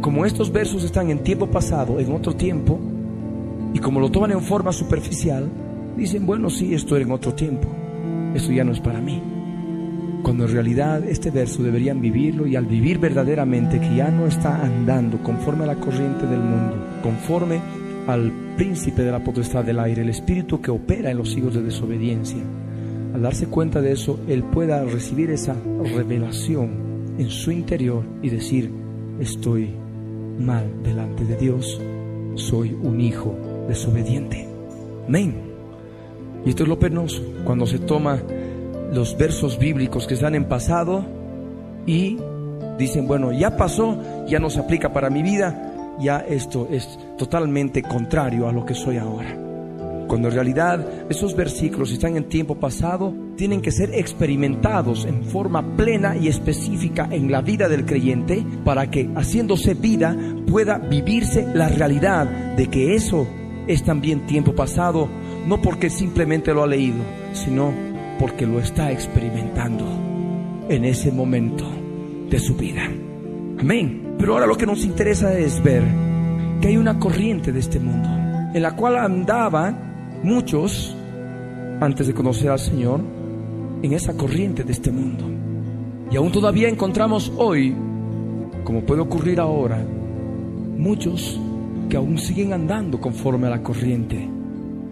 [0.00, 2.78] Como estos versos están en tiempo pasado, en otro tiempo,
[3.72, 5.48] y como lo toman en forma superficial,
[5.96, 7.68] dicen, bueno, sí, esto era en otro tiempo,
[8.34, 9.31] esto ya no es para mí
[10.22, 14.62] cuando en realidad este verso deberían vivirlo y al vivir verdaderamente que ya no está
[14.62, 17.60] andando conforme a la corriente del mundo, conforme
[18.06, 21.62] al príncipe de la potestad del aire, el espíritu que opera en los hijos de
[21.62, 22.42] desobediencia,
[23.14, 25.56] al darse cuenta de eso, él pueda recibir esa
[25.94, 26.70] revelación
[27.18, 28.70] en su interior y decir,
[29.20, 29.70] estoy
[30.38, 31.80] mal delante de Dios,
[32.36, 33.36] soy un hijo
[33.68, 34.48] desobediente.
[35.06, 35.34] Amén.
[36.44, 38.18] Y esto es lo penoso, cuando se toma
[38.92, 41.04] los versos bíblicos que están en pasado
[41.86, 42.18] y
[42.78, 47.82] dicen, bueno, ya pasó, ya no se aplica para mi vida, ya esto es totalmente
[47.82, 49.38] contrario a lo que soy ahora.
[50.08, 55.74] cuando en realidad esos versículos están en tiempo pasado, tienen que ser experimentados en forma
[55.74, 60.14] plena y específica en la vida del creyente para que haciéndose vida
[60.46, 63.26] pueda vivirse la realidad de que eso
[63.66, 65.08] es también tiempo pasado,
[65.46, 66.98] no porque simplemente lo ha leído,
[67.32, 67.72] sino
[68.22, 69.84] porque lo está experimentando
[70.68, 71.64] en ese momento
[72.30, 72.84] de su vida.
[73.58, 74.14] Amén.
[74.16, 75.82] Pero ahora lo que nos interesa es ver
[76.60, 78.08] que hay una corriente de este mundo
[78.54, 80.96] en la cual andaban muchos
[81.80, 83.00] antes de conocer al Señor
[83.82, 85.24] en esa corriente de este mundo.
[86.08, 87.74] Y aún todavía encontramos hoy,
[88.62, 89.84] como puede ocurrir ahora,
[90.78, 91.40] muchos
[91.88, 94.28] que aún siguen andando conforme a la corriente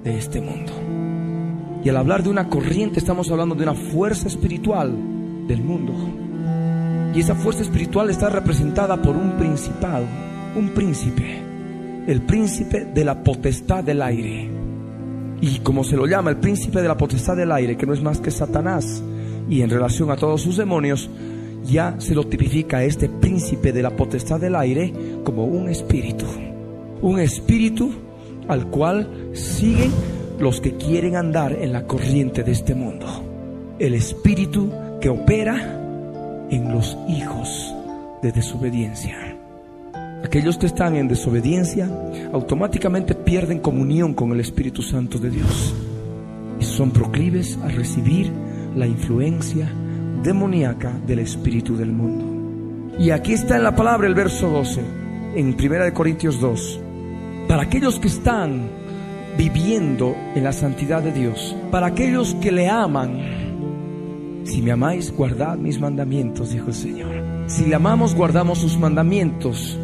[0.02, 0.89] de este mundo.
[1.82, 4.92] Y al hablar de una corriente estamos hablando de una fuerza espiritual
[5.46, 5.94] del mundo.
[7.14, 10.04] Y esa fuerza espiritual está representada por un principado,
[10.56, 11.40] un príncipe,
[12.06, 14.50] el príncipe de la potestad del aire.
[15.40, 18.02] Y como se lo llama, el príncipe de la potestad del aire, que no es
[18.02, 19.02] más que Satanás,
[19.48, 21.08] y en relación a todos sus demonios,
[21.64, 24.92] ya se lo tipifica a este príncipe de la potestad del aire
[25.24, 26.26] como un espíritu.
[27.00, 27.90] Un espíritu
[28.48, 29.90] al cual siguen
[30.40, 33.06] los que quieren andar en la corriente de este mundo.
[33.78, 37.74] El espíritu que opera en los hijos
[38.22, 39.36] de desobediencia.
[40.24, 41.88] Aquellos que están en desobediencia
[42.32, 45.74] automáticamente pierden comunión con el Espíritu Santo de Dios
[46.58, 48.30] y son proclives a recibir
[48.76, 49.70] la influencia
[50.22, 52.96] demoníaca del espíritu del mundo.
[52.98, 54.80] Y aquí está en la palabra el verso 12,
[55.36, 56.80] en 1 Corintios 2.
[57.48, 58.79] Para aquellos que están
[59.36, 63.40] viviendo en la santidad de Dios, para aquellos que le aman,
[64.44, 67.10] si me amáis, guardad mis mandamientos, dijo el Señor.
[67.46, 69.78] Si le amamos, guardamos sus mandamientos.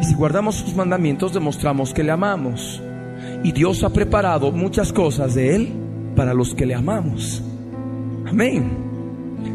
[0.00, 2.82] Y si guardamos sus mandamientos, demostramos que le amamos.
[3.42, 5.72] Y Dios ha preparado muchas cosas de Él
[6.14, 7.42] para los que le amamos.
[8.26, 8.86] Amén.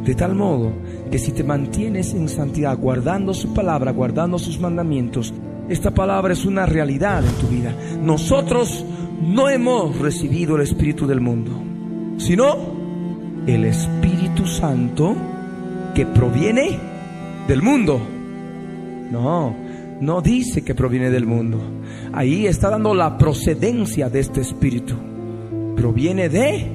[0.06, 0.72] De tal modo
[1.12, 5.34] que si te mantienes en santidad, guardando su palabra, guardando sus mandamientos,
[5.70, 7.74] esta palabra es una realidad en tu vida.
[8.02, 8.84] Nosotros
[9.22, 11.52] no hemos recibido el Espíritu del mundo,
[12.18, 12.58] sino
[13.46, 15.16] el Espíritu Santo
[15.94, 16.80] que proviene
[17.48, 18.02] del mundo.
[19.12, 19.56] No,
[20.00, 21.60] no dice que proviene del mundo.
[22.14, 24.96] Ahí está dando la procedencia de este Espíritu.
[25.76, 26.68] Proviene de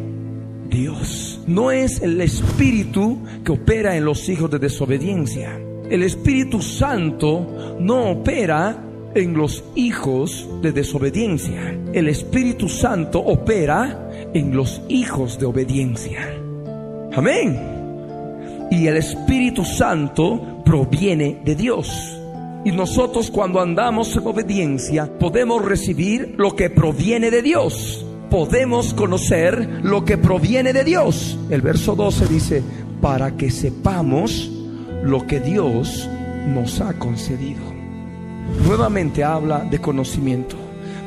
[0.68, 1.42] Dios.
[1.46, 5.58] No es el Espíritu que opera en los hijos de desobediencia.
[5.90, 8.76] El Espíritu Santo no opera
[9.16, 11.74] en los hijos de desobediencia.
[11.92, 16.20] El Espíritu Santo opera en los hijos de obediencia.
[17.14, 17.58] Amén.
[18.70, 22.18] Y el Espíritu Santo proviene de Dios.
[22.64, 28.04] Y nosotros cuando andamos en obediencia podemos recibir lo que proviene de Dios.
[28.28, 31.38] Podemos conocer lo que proviene de Dios.
[31.48, 32.62] El verso 12 dice,
[33.00, 34.50] para que sepamos
[35.02, 36.10] lo que Dios
[36.48, 37.75] nos ha concedido.
[38.64, 40.56] Nuevamente habla de conocimiento.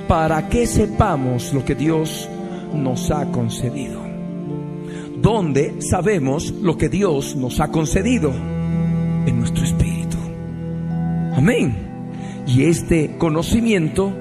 [0.07, 2.27] Para que sepamos lo que Dios
[2.73, 4.09] nos ha concedido
[5.21, 10.17] donde sabemos lo que Dios nos ha concedido en nuestro espíritu.
[11.35, 11.75] Amén.
[12.47, 14.12] Y este conocimiento,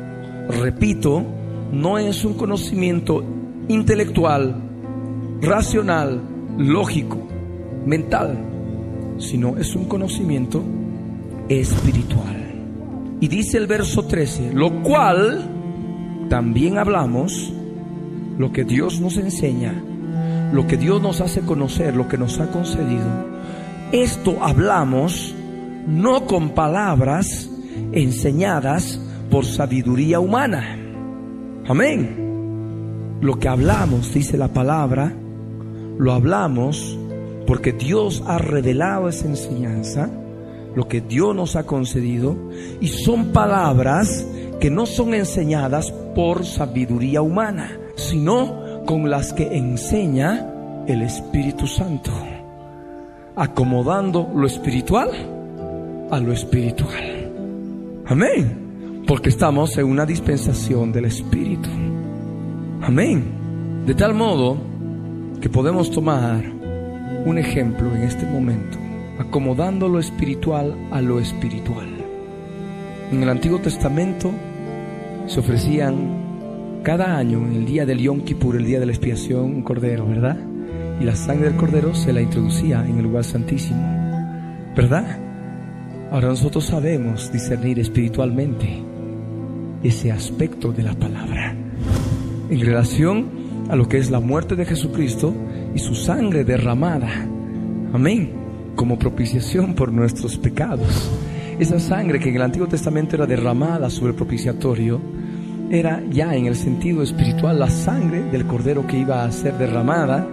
[0.49, 1.25] repito,
[1.73, 3.25] no es un conocimiento
[3.69, 4.57] intelectual,
[5.41, 6.21] racional,
[6.59, 7.19] lógico,
[7.87, 8.39] mental,
[9.19, 10.63] sino es un conocimiento
[11.49, 12.38] espiritual.
[13.21, 15.49] Y dice el verso 13, lo cual
[16.29, 17.53] también hablamos,
[18.39, 19.83] lo que Dios nos enseña,
[20.53, 23.27] lo que Dios nos hace conocer, lo que nos ha concedido,
[23.93, 25.35] esto hablamos
[25.87, 27.51] no con palabras
[27.93, 29.01] enseñadas
[29.31, 30.77] por sabiduría humana.
[31.67, 33.19] Amén.
[33.21, 35.13] Lo que hablamos, dice la palabra,
[35.99, 36.97] lo hablamos
[37.47, 40.11] porque Dios ha revelado esa enseñanza,
[40.79, 42.37] lo que Dios nos ha concedido,
[42.81, 44.25] y son palabras
[44.61, 52.13] que no son enseñadas por sabiduría humana, sino con las que enseña el Espíritu Santo,
[53.35, 55.11] acomodando lo espiritual
[56.13, 57.33] a lo espiritual.
[58.07, 59.03] Amén.
[59.05, 61.71] Porque estamos en una dispensación del Espíritu.
[62.83, 63.83] Amén.
[63.85, 64.57] De tal modo
[65.41, 66.41] que podemos tomar
[67.27, 68.79] un ejemplo en este momento,
[69.19, 71.89] acomodando lo espiritual a lo espiritual.
[73.11, 74.31] En el Antiguo Testamento
[75.27, 79.45] se ofrecían cada año, en el día del Yom Kippur, el día de la expiación,
[79.45, 80.39] un cordero, ¿verdad?
[81.01, 83.83] Y la sangre del cordero se la introducía en el lugar santísimo,
[84.77, 85.19] ¿verdad?
[86.11, 88.83] Ahora nosotros sabemos discernir espiritualmente
[89.83, 91.55] ese aspecto de la palabra.
[92.51, 93.27] en relación
[93.69, 95.35] a lo que es la muerte de Jesucristo
[95.75, 97.11] y su sangre derramada.
[97.93, 98.38] Amén.
[98.79, 101.11] Como propiciación por nuestros pecados.
[101.59, 105.01] Esa sangre que en el Antiguo Testamento era derramada sobre el propiciatorio,
[105.69, 110.25] era ya en el sentido espiritual la sangre del Cordero que iba a ser derramada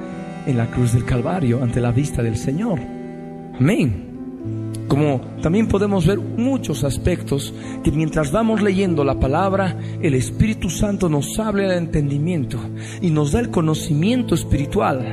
[0.46, 2.80] en la cruz del Calvario ante la vista del Señor.
[3.60, 4.84] Amén.
[4.88, 7.52] Como también podemos ver muchos aspectos
[7.84, 12.60] que mientras vamos leyendo la palabra, el Espíritu Santo nos habla el entendimiento
[13.02, 15.04] y nos da el conocimiento espiritual.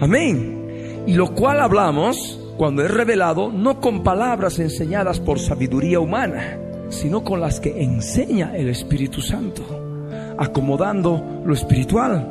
[0.00, 1.04] Amén.
[1.06, 7.24] Y lo cual hablamos cuando es revelado no con palabras enseñadas por sabiduría humana, sino
[7.24, 9.62] con las que enseña el Espíritu Santo,
[10.38, 12.30] acomodando lo espiritual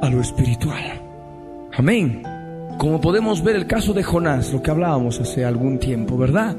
[0.00, 1.00] a lo espiritual.
[1.76, 2.22] Amén.
[2.78, 6.56] Como podemos ver el caso de Jonás, lo que hablábamos hace algún tiempo, ¿verdad?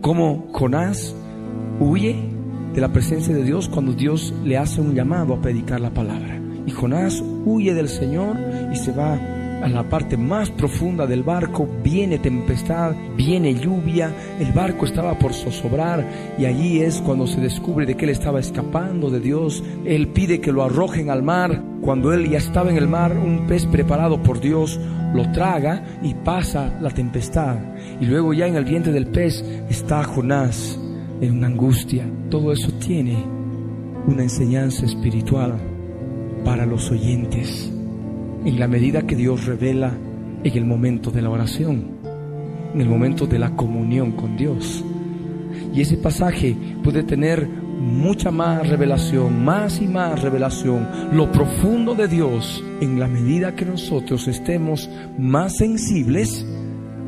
[0.00, 1.14] Como Jonás
[1.78, 2.16] huye
[2.74, 6.40] de la presencia de Dios cuando Dios le hace un llamado a predicar la palabra.
[6.66, 8.36] Y Jonás huye del Señor
[8.72, 9.18] y se va
[9.62, 15.34] a la parte más profunda del barco, viene tempestad, viene lluvia, el barco estaba por
[15.34, 16.06] zozobrar
[16.38, 19.62] y allí es cuando se descubre de que él estaba escapando de Dios.
[19.84, 21.62] Él pide que lo arrojen al mar.
[21.80, 24.80] Cuando él ya estaba en el mar, un pez preparado por Dios
[25.14, 27.56] lo traga y pasa la tempestad.
[28.00, 30.78] Y luego ya en el vientre del pez está Jonás
[31.20, 32.04] en una angustia.
[32.30, 33.16] Todo eso tiene
[34.06, 35.58] una enseñanza espiritual
[36.44, 37.72] para los oyentes
[38.44, 39.92] en la medida que Dios revela
[40.42, 41.84] en el momento de la oración,
[42.74, 44.84] en el momento de la comunión con Dios.
[45.74, 52.08] Y ese pasaje puede tener mucha más revelación, más y más revelación, lo profundo de
[52.08, 54.88] Dios, en la medida que nosotros estemos
[55.18, 56.46] más sensibles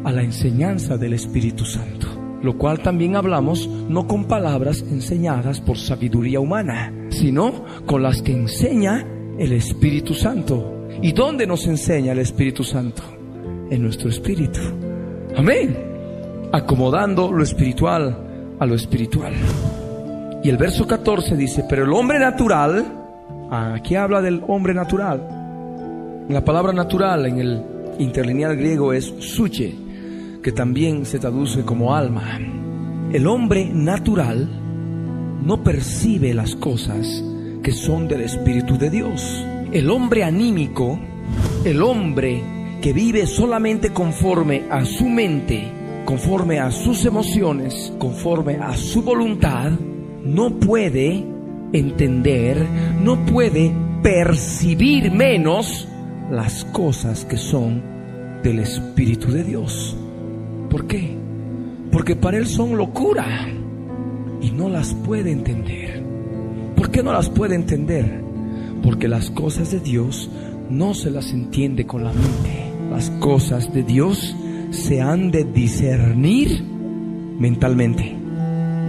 [0.05, 2.09] a la enseñanza del Espíritu Santo.
[2.43, 8.33] Lo cual también hablamos no con palabras enseñadas por sabiduría humana, sino con las que
[8.33, 9.07] enseña
[9.39, 13.03] el Espíritu Santo ¿Y dónde nos enseña el Espíritu Santo?
[13.71, 14.61] En nuestro espíritu.
[15.37, 15.77] Amén.
[16.53, 18.17] Acomodando lo espiritual
[18.59, 19.33] a lo espiritual.
[20.45, 22.85] Y el verso 14 dice, pero el hombre natural,
[23.51, 26.27] aquí habla del hombre natural.
[26.29, 27.63] La palabra natural en el
[27.99, 29.75] interlineal griego es suche,
[30.43, 32.39] que también se traduce como alma.
[33.13, 34.49] El hombre natural
[35.45, 37.25] no percibe las cosas
[37.63, 40.99] que son del Espíritu de Dios el hombre anímico,
[41.65, 42.43] el hombre
[42.83, 45.65] que vive solamente conforme a su mente,
[46.05, 49.71] conforme a sus emociones, conforme a su voluntad,
[50.25, 51.25] no puede
[51.73, 52.67] entender,
[53.03, 55.89] no puede percibir menos
[56.31, 57.83] las cosas que son
[58.43, 59.97] del Espíritu de Dios.
[60.69, 61.17] ¿Por qué?
[61.91, 63.49] Porque para él son locura
[64.41, 66.03] y no las puede entender.
[66.77, 68.32] ¿Por qué no las puede entender?
[68.83, 70.31] Porque las cosas de Dios
[70.69, 72.73] no se las entiende con la mente.
[72.91, 74.37] Las cosas de Dios
[74.71, 76.63] se han de discernir
[77.39, 78.15] mentalmente.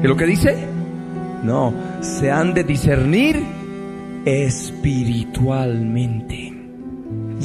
[0.02, 0.56] ¿Es lo que dice?
[1.44, 3.41] No, se han de discernir
[4.26, 6.54] espiritualmente.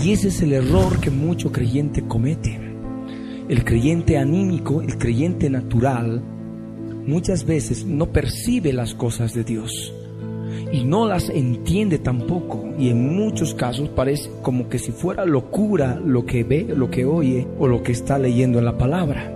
[0.03, 2.61] Y ese es el error que mucho creyente comete.
[3.49, 6.23] El creyente anímico, el creyente natural,
[7.07, 9.93] muchas veces no percibe las cosas de Dios
[10.73, 16.01] y no las entiende tampoco y en muchos casos parece como que si fuera locura
[16.05, 19.33] lo que ve, lo que oye o lo que está leyendo en la palabra.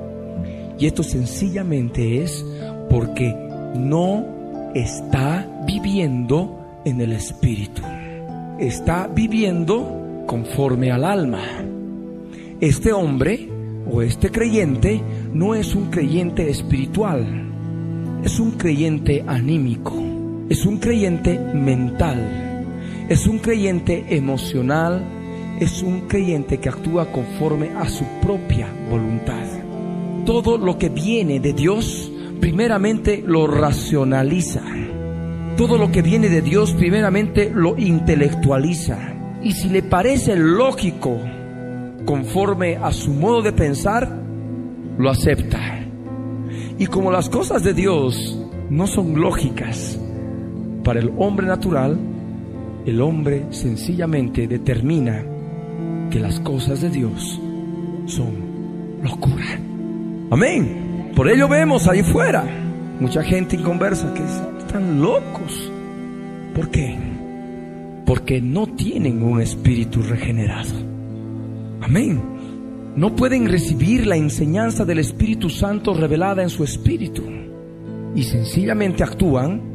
[0.78, 2.44] Y esto sencillamente es
[2.90, 3.34] porque
[3.76, 7.82] no está viviendo en el espíritu.
[8.58, 11.42] Está viviendo conforme al alma.
[12.60, 13.48] Este hombre
[13.90, 15.00] o este creyente
[15.32, 17.24] no es un creyente espiritual,
[18.24, 20.01] es un creyente anímico
[20.48, 22.66] es un creyente mental,
[23.08, 25.02] es un creyente emocional,
[25.60, 29.44] es un creyente que actúa conforme a su propia voluntad.
[30.26, 34.62] Todo lo que viene de Dios, primeramente lo racionaliza.
[35.56, 38.98] Todo lo que viene de Dios, primeramente lo intelectualiza.
[39.42, 41.18] Y si le parece lógico,
[42.04, 44.22] conforme a su modo de pensar,
[44.98, 45.84] lo acepta.
[46.78, 48.38] Y como las cosas de Dios
[48.70, 49.98] no son lógicas,
[50.84, 51.98] para el hombre natural,
[52.86, 55.24] el hombre sencillamente determina
[56.10, 57.40] que las cosas de Dios
[58.06, 58.34] son
[59.02, 59.58] locura.
[60.30, 61.10] Amén.
[61.14, 62.44] Por ello vemos ahí fuera
[63.02, 64.22] mucha gente inconversa que
[64.58, 65.70] están locos.
[66.54, 66.96] ¿Por qué?
[68.06, 70.70] Porque no tienen un espíritu regenerado.
[71.80, 72.22] Amén.
[72.94, 77.22] No pueden recibir la enseñanza del Espíritu Santo revelada en su espíritu.
[78.14, 79.71] Y sencillamente actúan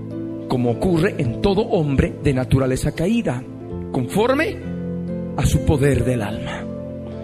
[0.48, 3.43] como ocurre en todo hombre de naturaleza caída,
[3.91, 4.58] conforme
[5.36, 6.64] a su poder del alma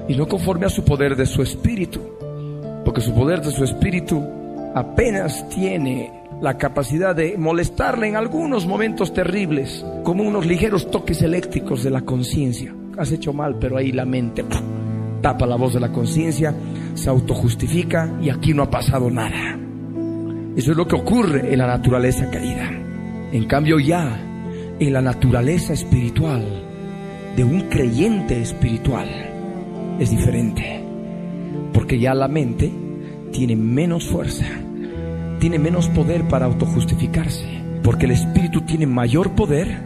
[0.07, 2.01] y no conforme a su poder de su espíritu,
[2.85, 4.23] porque su poder de su espíritu
[4.75, 11.83] apenas tiene la capacidad de molestarle en algunos momentos terribles, como unos ligeros toques eléctricos
[11.83, 12.75] de la conciencia.
[12.97, 14.43] Has hecho mal, pero ahí la mente
[15.21, 16.53] tapa la voz de la conciencia,
[16.93, 19.57] se autojustifica y aquí no ha pasado nada.
[20.55, 22.69] Eso es lo que ocurre en la naturaleza caída.
[23.33, 24.15] En cambio ya
[24.79, 26.45] en la naturaleza espiritual
[27.35, 29.09] de un creyente espiritual
[29.99, 30.83] es diferente.
[31.73, 32.71] Porque ya la mente
[33.31, 34.45] tiene menos fuerza,
[35.39, 37.43] tiene menos poder para autojustificarse.
[37.81, 39.79] Porque el espíritu tiene mayor poder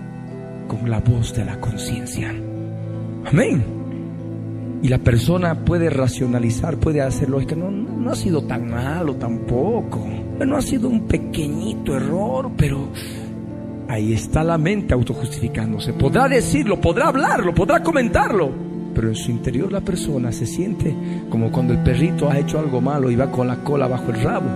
[0.68, 2.36] con la voz de la conciencia.
[3.32, 3.64] Amén.
[4.82, 7.40] Y la persona puede racionalizar, puede hacerlo.
[7.40, 10.06] Es que no, no ha sido tan malo tampoco.
[10.46, 12.90] No ha sido un pequeñito error, pero
[13.88, 15.94] ahí está la mente autojustificándose.
[15.94, 18.52] Podrá decirlo, podrá hablarlo, podrá comentarlo.
[18.94, 20.96] Pero en su interior la persona se siente
[21.30, 24.22] como cuando el perrito ha hecho algo malo y va con la cola bajo el
[24.22, 24.50] rabo,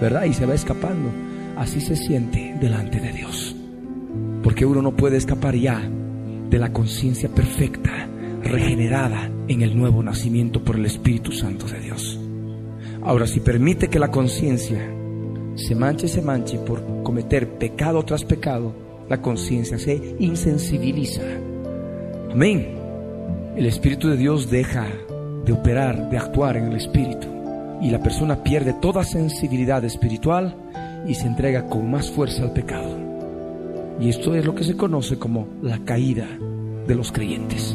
[0.00, 0.24] ¿verdad?
[0.24, 1.10] Y se va escapando.
[1.56, 3.56] Así se siente delante de Dios.
[4.42, 5.80] Porque uno no puede escapar ya
[6.50, 7.90] de la conciencia perfecta,
[8.42, 12.20] regenerada en el nuevo nacimiento por el Espíritu Santo de Dios.
[13.02, 14.95] Ahora, si permite que la conciencia
[15.56, 18.72] se manche, se manche por cometer pecado tras pecado,
[19.08, 21.22] la conciencia se insensibiliza.
[22.30, 22.76] Amén.
[23.56, 24.86] El Espíritu de Dios deja
[25.46, 27.26] de operar, de actuar en el Espíritu.
[27.80, 30.54] Y la persona pierde toda sensibilidad espiritual
[31.06, 32.96] y se entrega con más fuerza al pecado.
[33.98, 36.26] Y esto es lo que se conoce como la caída
[36.86, 37.74] de los creyentes.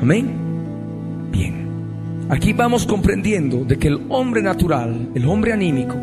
[0.00, 0.28] Amén.
[1.30, 1.66] Bien.
[2.28, 5.96] Aquí vamos comprendiendo de que el hombre natural, el hombre anímico,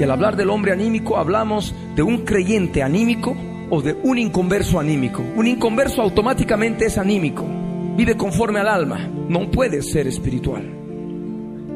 [0.00, 3.36] y al hablar del hombre anímico hablamos de un creyente anímico
[3.68, 5.22] o de un inconverso anímico.
[5.36, 7.44] Un inconverso automáticamente es anímico,
[7.98, 10.74] vive conforme al alma, no puede ser espiritual.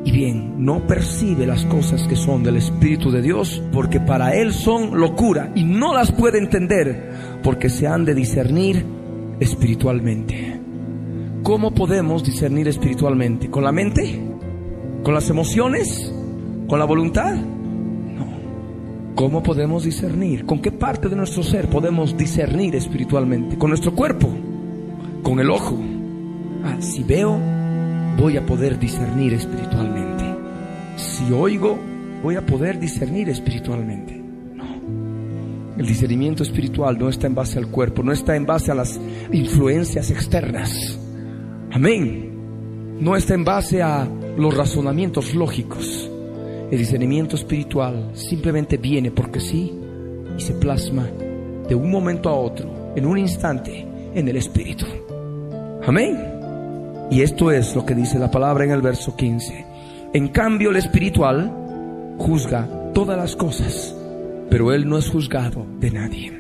[0.07, 4.55] Y bien, no percibe las cosas que son del Espíritu de Dios porque para él
[4.55, 8.87] son locura y no las puede entender porque se han de discernir
[9.39, 10.61] espiritualmente.
[11.43, 13.51] ¿Cómo podemos discernir espiritualmente?
[13.51, 14.19] ¿Con la mente?
[15.03, 16.11] ¿Con las emociones?
[16.67, 17.54] ¿Con la voluntad?
[19.15, 20.45] ¿Cómo podemos discernir?
[20.45, 23.57] ¿Con qué parte de nuestro ser podemos discernir espiritualmente?
[23.57, 24.29] ¿Con nuestro cuerpo?
[25.23, 25.79] ¿Con el ojo?
[26.65, 27.39] Ah, si veo,
[28.19, 30.25] voy a poder discernir espiritualmente.
[30.97, 31.79] Si oigo,
[32.25, 34.21] voy a poder discernir espiritualmente.
[34.55, 34.81] No.
[35.79, 39.01] El discernimiento espiritual no está en base al cuerpo, no está en base a las
[39.31, 40.99] influencias externas.
[41.71, 42.99] Amén.
[42.99, 46.11] No está en base a los razonamientos lógicos
[46.75, 49.73] el discernimiento espiritual simplemente viene porque sí
[50.37, 51.07] y se plasma
[51.69, 54.85] de un momento a otro, en un instante, en el Espíritu.
[55.87, 56.19] Amén.
[57.13, 59.65] Y esto es lo que dice la palabra en el verso 15.
[60.15, 61.53] En cambio, el espiritual
[62.19, 63.95] juzga todas las cosas,
[64.51, 66.33] pero él no es juzgado de nadie.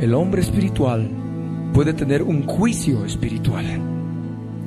[0.00, 1.08] El hombre espiritual
[1.72, 3.66] puede tener un juicio espiritual.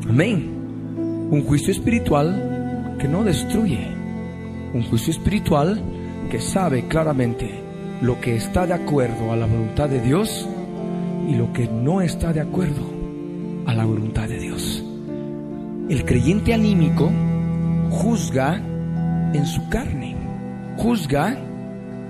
[0.08, 1.28] Amén.
[1.30, 3.97] Un juicio espiritual que no destruye,
[4.74, 5.82] un juicio espiritual
[6.30, 7.50] que sabe claramente
[8.02, 10.48] lo que está de acuerdo a la voluntad de Dios
[11.28, 12.84] y lo que no está de acuerdo
[13.66, 14.84] a la voluntad de Dios.
[15.90, 17.12] El creyente anímico
[17.90, 18.56] juzga
[19.34, 20.16] en su carne,
[20.78, 21.38] juzga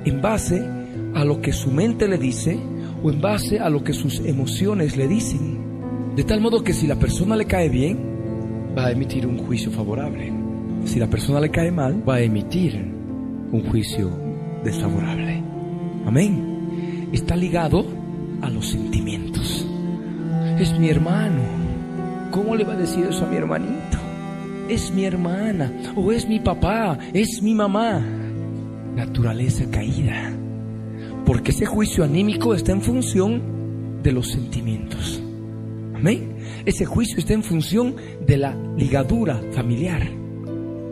[0.06, 0.68] en base
[1.14, 2.60] a lo que su mente le dice
[3.04, 6.16] o en base a lo que sus emociones le dicen.
[6.16, 7.98] De tal modo que si la persona le cae bien,
[8.78, 10.37] va a emitir un juicio favorable
[10.88, 12.76] si la persona le cae mal, va a emitir
[13.52, 14.10] un juicio
[14.64, 15.44] desfavorable.
[16.06, 17.10] Amén.
[17.12, 17.86] Está ligado
[18.42, 19.68] a los sentimientos.
[20.60, 21.42] Es mi hermano.
[22.32, 23.98] ¿Cómo le va a decir eso a mi hermanito?
[24.70, 28.02] Es mi hermana o es mi papá, es mi mamá.
[28.96, 30.32] Naturaleza caída.
[31.26, 35.22] Porque ese juicio anímico está en función de los sentimientos.
[35.96, 36.36] Amén.
[36.66, 40.27] Ese juicio está en función de la ligadura familiar.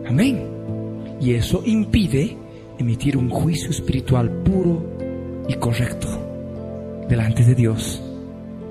[0.08, 0.48] Amén.
[1.20, 2.38] Y eso impide
[2.78, 4.84] emitir un juicio espiritual puro
[5.48, 6.08] y correcto
[7.08, 8.02] delante de Dios,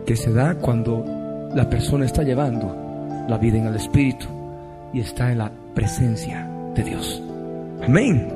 [0.07, 1.05] que se da cuando
[1.55, 2.75] la persona está llevando
[3.29, 4.27] la vida en el Espíritu
[4.93, 7.23] y está en la presencia de Dios.
[7.83, 8.29] Amén.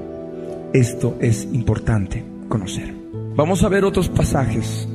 [0.72, 2.94] Esto es importante conocer.
[3.34, 4.88] Vamos a ver otros pasajes.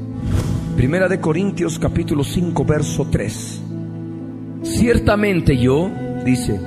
[0.76, 3.62] Primera de Corintios capítulo 5 verso 3.
[4.64, 5.89] Ciertamente yo,
[6.26, 6.60] dice,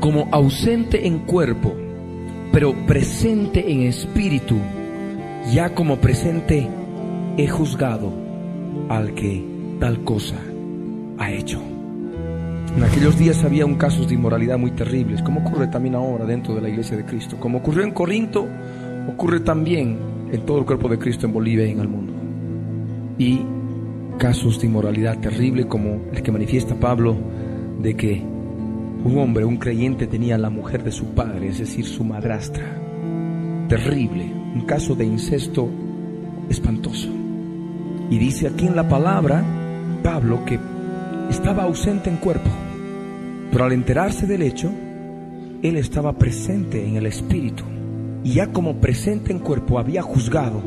[0.00, 1.74] como ausente en cuerpo,
[2.52, 4.56] pero presente en espíritu,
[5.52, 6.68] ya como presente
[7.36, 8.12] he juzgado
[8.88, 9.44] al que
[9.80, 10.36] tal cosa
[11.18, 11.60] ha hecho.
[12.76, 16.54] En aquellos días había un casos de inmoralidad muy terribles, como ocurre también ahora dentro
[16.54, 17.36] de la iglesia de Cristo.
[17.40, 18.46] Como ocurrió en Corinto,
[19.08, 19.98] ocurre también
[20.30, 22.12] en todo el cuerpo de Cristo en Bolivia y en el mundo.
[23.18, 23.40] Y
[24.18, 27.16] casos de inmoralidad terrible como el que manifiesta Pablo
[27.80, 28.22] de que
[29.04, 32.64] un hombre, un creyente tenía la mujer de su padre, es decir, su madrastra.
[33.68, 35.68] Terrible, un caso de incesto
[36.48, 37.08] espantoso.
[38.10, 39.44] Y dice aquí en la palabra
[40.02, 40.58] Pablo que
[41.30, 42.50] estaba ausente en cuerpo,
[43.52, 44.70] pero al enterarse del hecho,
[45.62, 47.64] él estaba presente en el espíritu.
[48.24, 50.60] Y ya como presente en cuerpo había juzgado.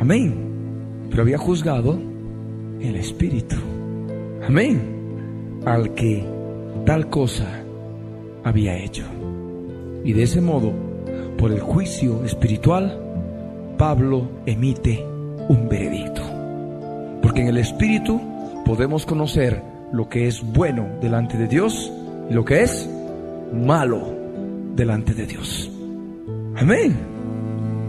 [0.00, 0.34] Amén.
[1.10, 1.98] Pero había juzgado
[2.80, 3.56] el espíritu.
[4.46, 4.80] Amén.
[5.64, 6.24] Al que
[6.84, 7.46] tal cosa
[8.44, 9.04] había hecho.
[10.04, 10.72] Y de ese modo,
[11.36, 12.98] por el juicio espiritual,
[13.76, 15.04] Pablo emite
[15.48, 16.22] un veredicto.
[17.22, 18.20] Porque en el espíritu
[18.64, 19.62] podemos conocer
[19.92, 21.92] lo que es bueno delante de Dios
[22.28, 22.88] y lo que es
[23.52, 24.14] malo
[24.74, 25.70] delante de Dios.
[26.56, 26.96] Amén.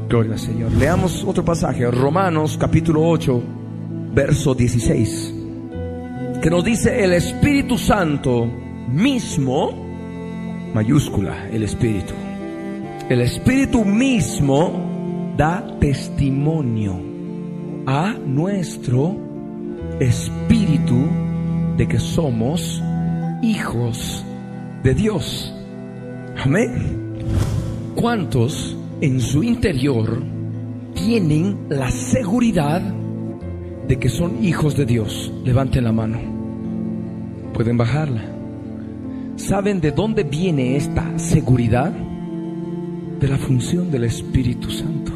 [0.10, 0.72] Gloria al Señor.
[0.74, 3.42] Leamos otro pasaje, Romanos capítulo 8,
[4.14, 5.34] verso 16,
[6.42, 8.50] que nos dice el Espíritu Santo
[8.90, 9.72] mismo,
[10.74, 12.14] mayúscula, el Espíritu.
[13.10, 17.00] El Espíritu mismo da testimonio
[17.86, 19.16] a nuestro
[20.00, 21.08] espíritu
[21.78, 22.82] de que somos
[23.42, 24.24] hijos
[24.84, 25.54] de Dios.
[26.44, 27.16] Amén.
[27.96, 30.24] ¿Cuántos en su interior
[30.94, 35.32] tienen la seguridad de que son hijos de Dios?
[35.44, 36.20] Levanten la mano.
[37.54, 38.41] Pueden bajarla.
[39.42, 41.92] ¿Saben de dónde viene esta seguridad?
[41.92, 45.12] De la función del Espíritu Santo.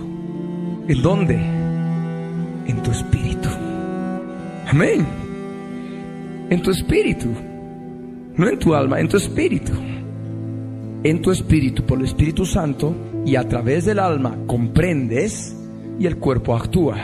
[0.88, 1.36] ¿En dónde?
[1.36, 3.48] En tu espíritu.
[4.68, 5.06] Amén.
[6.50, 7.28] En tu espíritu.
[8.36, 9.74] No en tu alma, en tu espíritu.
[11.04, 12.96] En tu espíritu, por el Espíritu Santo,
[13.26, 15.56] y a través del alma comprendes
[16.00, 16.98] y el cuerpo actúa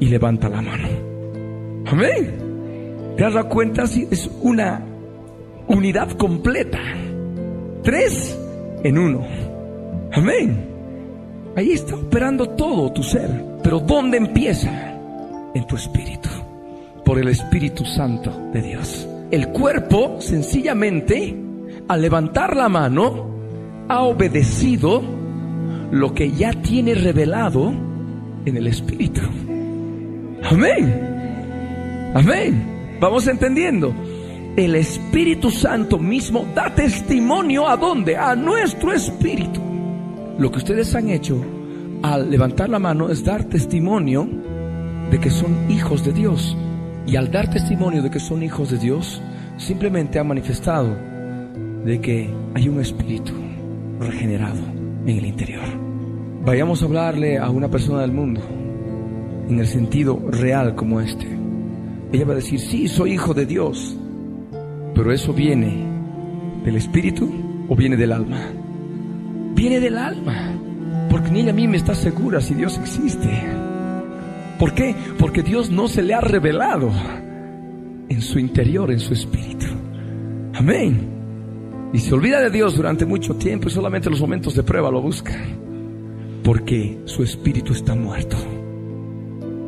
[0.00, 0.88] y levanta la mano.
[1.86, 3.14] Amén.
[3.18, 3.86] ¿Te has dado cuenta?
[3.86, 4.91] Si es una
[5.68, 6.80] unidad completa.
[7.82, 8.38] Tres
[8.84, 9.26] en uno.
[10.12, 10.68] Amén.
[11.56, 13.30] Ahí está operando todo tu ser.
[13.62, 14.70] Pero ¿dónde empieza?
[15.54, 16.28] En tu espíritu.
[17.04, 19.08] Por el Espíritu Santo de Dios.
[19.30, 21.36] El cuerpo, sencillamente,
[21.88, 23.30] al levantar la mano,
[23.88, 25.02] ha obedecido
[25.90, 27.72] lo que ya tiene revelado
[28.44, 29.20] en el Espíritu.
[30.44, 32.12] Amén.
[32.14, 32.98] Amén.
[33.00, 33.92] Vamos entendiendo
[34.56, 38.16] el Espíritu Santo mismo da testimonio a dónde?
[38.16, 39.60] A nuestro espíritu.
[40.38, 41.42] Lo que ustedes han hecho
[42.02, 44.28] al levantar la mano es dar testimonio
[45.10, 46.56] de que son hijos de Dios.
[47.06, 49.22] Y al dar testimonio de que son hijos de Dios,
[49.56, 50.96] simplemente ha manifestado
[51.84, 53.32] de que hay un espíritu
[54.00, 54.60] regenerado
[55.06, 55.64] en el interior.
[56.44, 58.40] Vayamos a hablarle a una persona del mundo
[59.48, 61.26] en el sentido real como este.
[62.12, 63.96] Ella va a decir, sí, soy hijo de Dios.
[64.94, 65.86] Pero eso viene
[66.64, 67.30] del espíritu
[67.68, 68.40] o viene del alma.
[69.54, 70.52] Viene del alma.
[71.10, 73.28] Porque ni ella a mí me está segura si Dios existe.
[74.58, 74.94] ¿Por qué?
[75.18, 76.90] Porque Dios no se le ha revelado
[78.08, 79.66] en su interior, en su espíritu.
[80.54, 81.08] Amén.
[81.92, 84.90] Y se olvida de Dios durante mucho tiempo y solamente en los momentos de prueba
[84.90, 85.36] lo busca.
[86.42, 88.36] Porque su espíritu está muerto.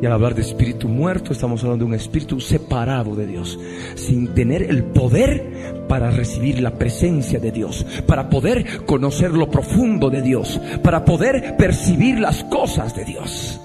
[0.01, 3.57] Y al hablar de espíritu muerto, estamos hablando de un espíritu separado de Dios,
[3.95, 10.09] sin tener el poder para recibir la presencia de Dios, para poder conocer lo profundo
[10.09, 13.61] de Dios, para poder percibir las cosas de Dios.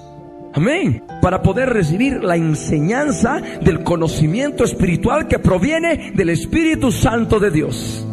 [0.53, 1.03] Amén.
[1.21, 8.07] Para poder recibir la enseñanza del conocimiento espiritual que proviene del Espíritu Santo de Dios.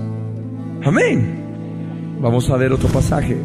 [0.83, 2.17] Amén.
[2.19, 3.37] Vamos a ver otro pasaje.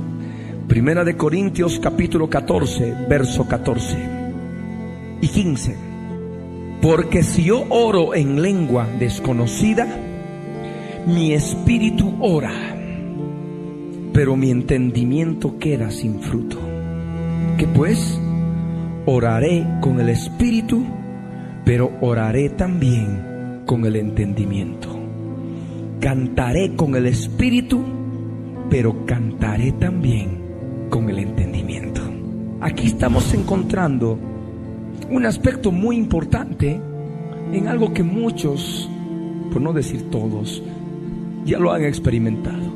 [0.66, 4.21] Primera de Corintios capítulo 14, verso 14
[5.22, 5.76] y 15.
[6.82, 9.86] Porque si yo oro en lengua desconocida,
[11.06, 12.52] mi espíritu ora,
[14.12, 16.58] pero mi entendimiento queda sin fruto.
[17.56, 18.20] Que pues
[19.06, 20.84] oraré con el espíritu,
[21.64, 24.88] pero oraré también con el entendimiento.
[26.00, 27.80] Cantaré con el espíritu,
[28.68, 30.42] pero cantaré también
[30.90, 32.00] con el entendimiento.
[32.60, 34.31] Aquí estamos encontrando
[35.12, 36.80] un aspecto muy importante
[37.52, 38.88] en algo que muchos,
[39.52, 40.62] por no decir todos,
[41.44, 42.72] ya lo han experimentado.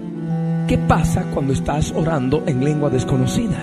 [0.69, 3.57] ¿Qué pasa cuando estás orando en lengua desconocida?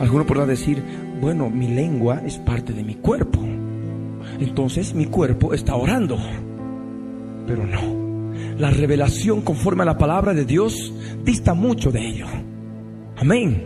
[0.00, 0.82] Alguno podrá decir,
[1.20, 3.40] bueno, mi lengua es parte de mi cuerpo.
[4.40, 6.18] Entonces mi cuerpo está orando.
[7.46, 8.32] Pero no.
[8.58, 10.92] La revelación conforme a la palabra de Dios
[11.24, 12.26] dista mucho de ello.
[13.16, 13.62] Amén.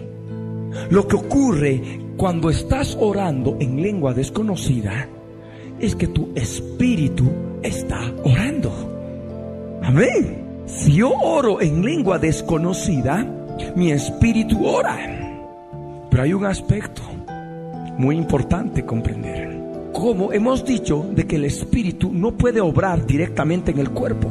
[0.91, 1.83] Lo que ocurre
[2.21, 5.09] cuando estás orando en lengua desconocida
[5.81, 7.25] es que tu espíritu
[7.63, 8.71] está orando.
[9.83, 10.67] Amén.
[10.67, 13.27] Si yo oro en lengua desconocida,
[13.75, 14.99] mi espíritu ora.
[16.11, 17.01] Pero hay un aspecto
[17.97, 19.89] muy importante comprender.
[19.95, 24.29] Como hemos dicho de que el espíritu no puede obrar directamente en el cuerpo,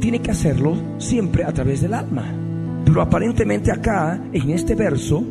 [0.00, 2.32] tiene que hacerlo siempre a través del alma.
[2.86, 5.22] Pero aparentemente acá, en este verso,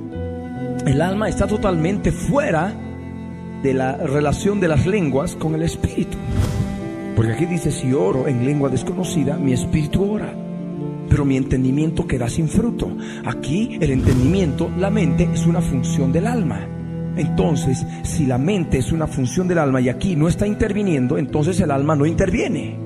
[0.85, 2.73] el alma está totalmente fuera
[3.63, 6.17] de la relación de las lenguas con el espíritu.
[7.15, 10.31] Porque aquí dice, si oro en lengua desconocida, mi espíritu ora,
[11.09, 12.91] pero mi entendimiento queda sin fruto.
[13.25, 16.67] Aquí el entendimiento, la mente, es una función del alma.
[17.17, 21.59] Entonces, si la mente es una función del alma y aquí no está interviniendo, entonces
[21.61, 22.77] el alma no interviene.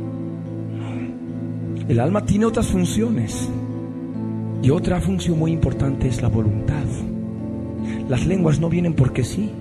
[1.88, 3.50] El alma tiene otras funciones.
[4.62, 6.86] Y otra función muy importante es la voluntad.
[8.10, 9.52] Las lenguas no vienen porque sí,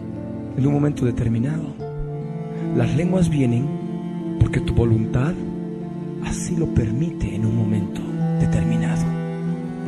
[0.57, 1.65] en un momento determinado.
[2.75, 3.69] Las lenguas vienen
[4.41, 5.35] porque tu voluntad
[6.25, 8.01] así lo permite en un momento
[8.41, 9.05] determinado.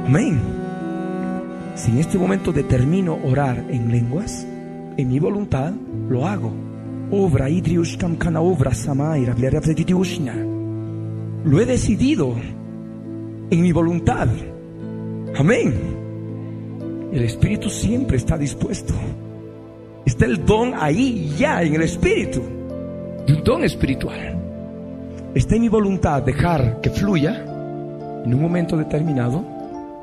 [0.06, 0.38] Amén.
[1.74, 4.46] Si en este momento determino orar en lenguas,
[4.98, 5.72] en mi voluntad
[6.10, 6.52] lo hago.
[7.10, 8.68] Obra obra
[11.44, 12.34] Lo he decidido
[13.50, 14.28] en mi voluntad.
[15.38, 15.99] Amén.
[17.12, 18.94] El Espíritu siempre está dispuesto.
[20.06, 22.40] Está el don ahí ya en el Espíritu.
[22.40, 24.36] Un don espiritual.
[25.34, 27.44] Está en mi voluntad dejar que fluya
[28.24, 29.44] en un momento determinado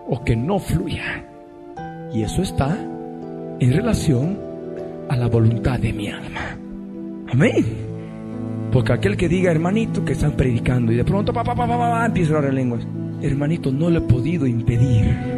[0.08, 1.26] o que no fluya.
[2.14, 2.78] Y eso está
[3.60, 4.38] en relación
[5.10, 6.58] a la voluntad de mi alma.
[7.32, 7.66] Amén.
[8.72, 12.06] Porque aquel que diga, hermanito, que están predicando y de pronto pa, pa, pa, pa,
[12.06, 12.88] empieza a hablar en lenguas.
[13.22, 15.37] Hermanito, no le he podido impedir.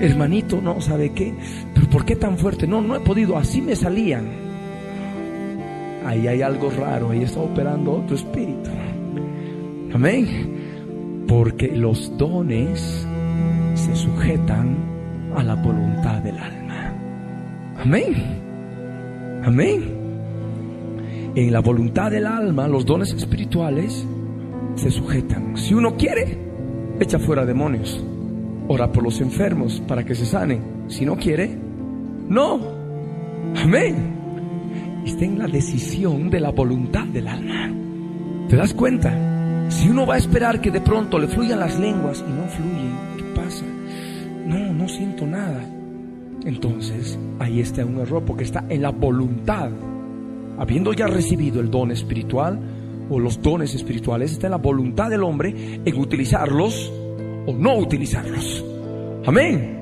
[0.00, 1.34] Hermanito, no sabe qué.
[1.74, 2.66] Pero ¿por qué tan fuerte?
[2.66, 3.36] No, no he podido.
[3.36, 4.26] Así me salían.
[6.04, 7.10] Ahí hay algo raro.
[7.10, 8.70] Ahí está operando otro espíritu.
[9.92, 11.24] Amén.
[11.26, 13.06] Porque los dones
[13.74, 14.76] se sujetan
[15.34, 16.94] a la voluntad del alma.
[17.82, 18.14] Amén.
[19.44, 19.98] Amén.
[21.34, 24.06] En la voluntad del alma, los dones espirituales
[24.74, 25.56] se sujetan.
[25.56, 26.38] Si uno quiere,
[27.00, 28.04] echa fuera demonios.
[28.68, 30.60] Ora por los enfermos para que se sanen.
[30.88, 31.56] Si no quiere,
[32.28, 32.60] no.
[33.56, 34.14] Amén.
[35.06, 37.72] Está en la decisión de la voluntad del alma.
[38.48, 39.66] ¿Te das cuenta?
[39.70, 42.92] Si uno va a esperar que de pronto le fluyan las lenguas y no fluyen,
[43.16, 43.64] ¿qué pasa?
[44.46, 45.64] No, no siento nada.
[46.44, 49.70] Entonces, ahí está un error porque está en la voluntad.
[50.58, 52.58] Habiendo ya recibido el don espiritual
[53.08, 56.92] o los dones espirituales, está en la voluntad del hombre en utilizarlos
[57.48, 58.62] o no utilizarlos.
[59.24, 59.78] Amén.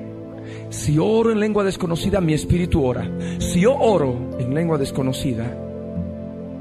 [0.69, 3.09] Si oro en lengua desconocida, mi espíritu ora.
[3.39, 5.45] Si yo oro en lengua desconocida,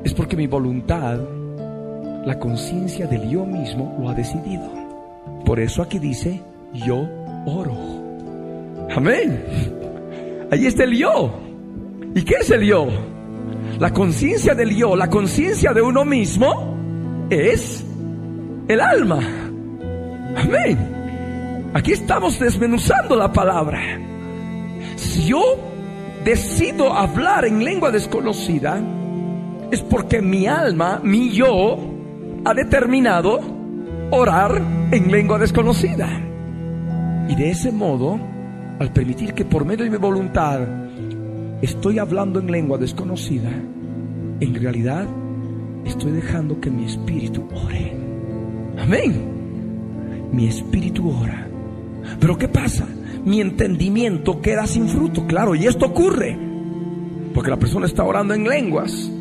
[0.03, 1.21] es porque mi voluntad,
[2.25, 4.69] la conciencia del yo mismo, lo ha decidido.
[5.45, 6.43] Por eso aquí dice,
[6.73, 7.09] yo
[7.47, 7.77] oro.
[8.95, 9.45] Amén.
[10.51, 11.39] Ahí está el yo.
[12.17, 12.89] ¿Y qué es el yo?
[13.79, 16.77] La conciencia del yo, la conciencia de uno mismo,
[17.31, 17.85] es
[18.67, 19.46] el alma.
[20.47, 21.71] Amén.
[21.75, 23.81] Aquí estamos desmenuzando la palabra.
[24.95, 25.43] Si yo
[26.25, 28.81] decido hablar en lengua desconocida,
[29.73, 31.77] es porque mi alma, mi yo,
[32.45, 33.41] ha determinado
[34.13, 36.09] orar en lengua desconocida.
[37.29, 38.19] Y de ese modo,
[38.79, 40.61] al permitir que por medio de mi voluntad
[41.61, 43.51] estoy hablando en lengua desconocida,
[44.39, 45.07] en realidad
[45.85, 47.97] estoy dejando que mi espíritu ore.
[48.79, 49.36] Amén.
[50.33, 51.49] Mi espíritu ora.
[52.21, 52.87] Pero ¿qué pasa?
[53.25, 56.47] Mi entendimiento queda sin fruto, claro, y esto ocurre
[57.37, 59.13] porque la persona está orando en lenguas.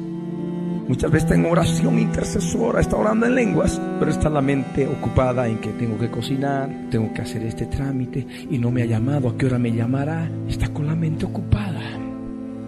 [0.87, 5.49] Muchas veces está en oración intercesora, está orando en lenguas, pero está la mente ocupada
[5.49, 9.27] en que tengo que cocinar, tengo que hacer este trámite y no me ha llamado,
[9.27, 10.31] a qué hora me llamará.
[10.47, 11.81] Está con la mente ocupada.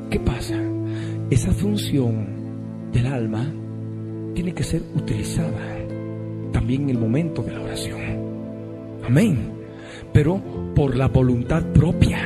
[0.10, 0.56] ¿Qué pasa?
[1.30, 2.28] Esa función
[2.92, 3.50] del alma
[4.34, 5.78] tiene que ser utilizada
[6.52, 8.27] también en el momento de la oración.
[9.08, 9.54] Amén.
[10.14, 10.42] Pero
[10.76, 12.20] por la voluntad propia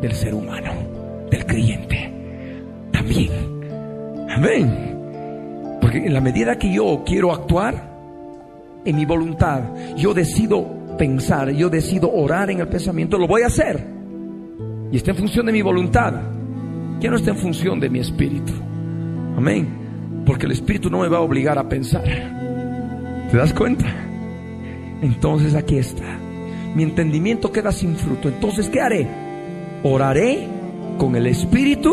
[0.00, 0.72] del ser humano,
[1.30, 2.12] del creyente.
[2.92, 3.30] También.
[4.30, 5.78] Amén.
[5.80, 7.96] Porque en la medida que yo quiero actuar,
[8.84, 9.62] en mi voluntad,
[9.96, 13.84] yo decido pensar, yo decido orar en el pensamiento, lo voy a hacer.
[14.92, 16.14] Y está en función de mi voluntad.
[17.00, 18.52] ya no está en función de mi espíritu.
[19.36, 20.22] Amén.
[20.24, 22.04] Porque el espíritu no me va a obligar a pensar.
[23.30, 23.86] ¿Te das cuenta?
[25.02, 26.18] Entonces aquí está.
[26.74, 28.28] Mi entendimiento queda sin fruto.
[28.28, 29.08] Entonces, ¿qué haré?
[29.82, 30.46] Oraré
[30.98, 31.92] con el espíritu,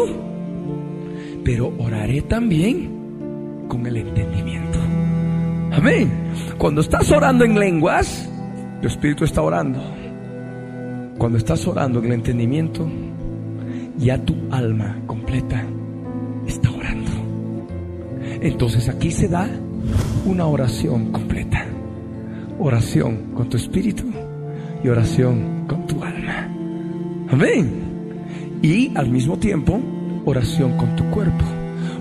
[1.44, 4.80] pero oraré también con el entendimiento.
[5.72, 6.12] Amén.
[6.58, 8.30] Cuando estás orando en lenguas,
[8.82, 9.80] tu espíritu está orando.
[11.18, 12.88] Cuando estás orando en el entendimiento,
[13.98, 15.64] ya tu alma completa
[16.48, 17.12] está orando.
[18.42, 19.48] Entonces aquí se da
[20.26, 21.66] una oración completa.
[22.66, 24.06] Oración con tu espíritu
[24.82, 26.48] y oración con tu alma.
[27.30, 27.70] Amén.
[28.62, 29.82] Y al mismo tiempo,
[30.24, 31.44] oración con tu cuerpo.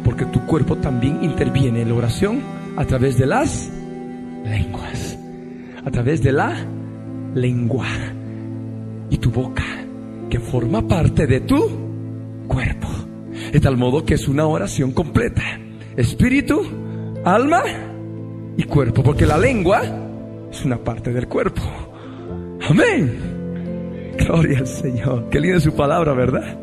[0.04, 2.38] Porque tu cuerpo también interviene en la oración
[2.76, 3.72] a través de las
[4.44, 5.18] lenguas.
[5.84, 6.54] A través de la
[7.34, 7.88] lengua.
[9.10, 9.64] Y tu boca,
[10.30, 11.58] que forma parte de tu
[12.46, 12.86] cuerpo.
[13.52, 15.42] De tal modo que es una oración completa.
[15.96, 16.62] Espíritu,
[17.24, 17.64] alma
[18.56, 19.02] y cuerpo.
[19.02, 19.82] Porque la lengua
[20.52, 21.62] es una parte del cuerpo.
[22.68, 24.14] Amén.
[24.18, 25.28] Gloria al Señor.
[25.30, 26.56] Qué linda su palabra, ¿verdad?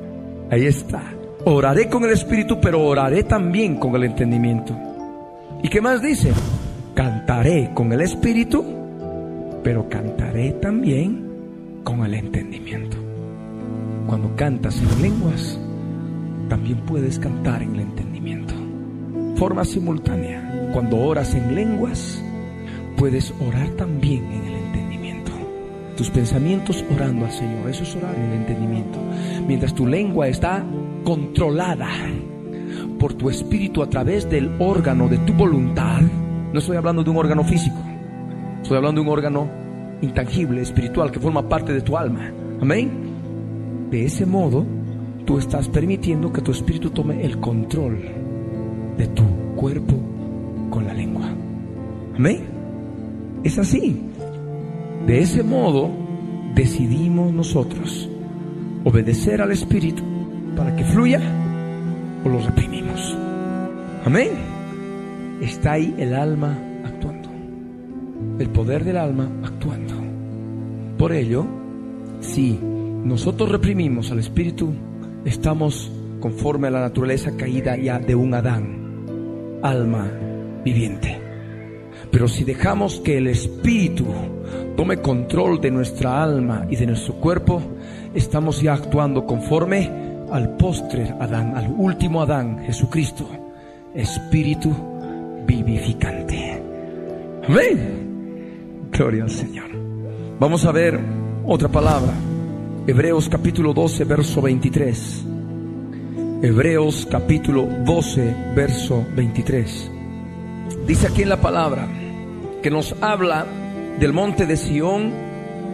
[0.51, 1.01] Ahí está.
[1.45, 4.77] Oraré con el Espíritu, pero oraré también con el entendimiento.
[5.63, 6.31] ¿Y qué más dice?
[6.93, 8.63] Cantaré con el Espíritu,
[9.63, 12.97] pero cantaré también con el entendimiento.
[14.05, 15.59] Cuando cantas en lenguas,
[16.47, 18.53] también puedes cantar en el entendimiento.
[19.35, 20.69] Forma simultánea.
[20.73, 22.23] Cuando oras en lenguas,
[22.99, 25.31] puedes orar también en el entendimiento.
[25.95, 28.99] Tus pensamientos orando al Señor, eso es orar en el entendimiento.
[29.47, 30.65] Mientras tu lengua está
[31.05, 31.87] controlada
[32.99, 36.01] por tu espíritu a través del órgano de tu voluntad,
[36.51, 37.77] no estoy hablando de un órgano físico,
[38.61, 39.49] estoy hablando de un órgano
[40.01, 42.29] intangible, espiritual, que forma parte de tu alma.
[42.61, 43.87] Amén.
[43.89, 44.65] De ese modo,
[45.25, 47.97] tú estás permitiendo que tu espíritu tome el control
[48.97, 49.23] de tu
[49.55, 49.95] cuerpo
[50.69, 51.29] con la lengua.
[52.17, 52.58] Amén.
[53.43, 54.01] Es así.
[55.05, 55.89] De ese modo
[56.53, 58.09] decidimos nosotros
[58.83, 60.03] obedecer al Espíritu
[60.55, 61.21] para que fluya
[62.25, 63.17] o lo reprimimos.
[64.05, 64.29] Amén.
[65.41, 67.29] Está ahí el alma actuando.
[68.39, 69.95] El poder del alma actuando.
[70.97, 71.45] Por ello,
[72.19, 74.73] si nosotros reprimimos al Espíritu,
[75.23, 80.11] estamos conforme a la naturaleza caída ya de un Adán, alma
[80.65, 81.28] viviente.
[82.11, 84.05] Pero si dejamos que el Espíritu
[84.75, 87.61] tome control de nuestra alma y de nuestro cuerpo,
[88.13, 89.89] estamos ya actuando conforme
[90.31, 93.27] al postre Adán, al último Adán, Jesucristo,
[93.93, 94.73] Espíritu
[95.45, 96.61] vivificante.
[97.47, 98.89] Amén.
[98.91, 99.69] Gloria al Señor.
[100.39, 100.99] Vamos a ver
[101.45, 102.13] otra palabra.
[102.87, 105.25] Hebreos capítulo 12, verso 23.
[106.41, 109.98] Hebreos capítulo 12, verso 23.
[110.85, 111.87] Dice aquí en la palabra
[112.61, 113.45] que nos habla
[113.99, 115.11] del monte de Sión,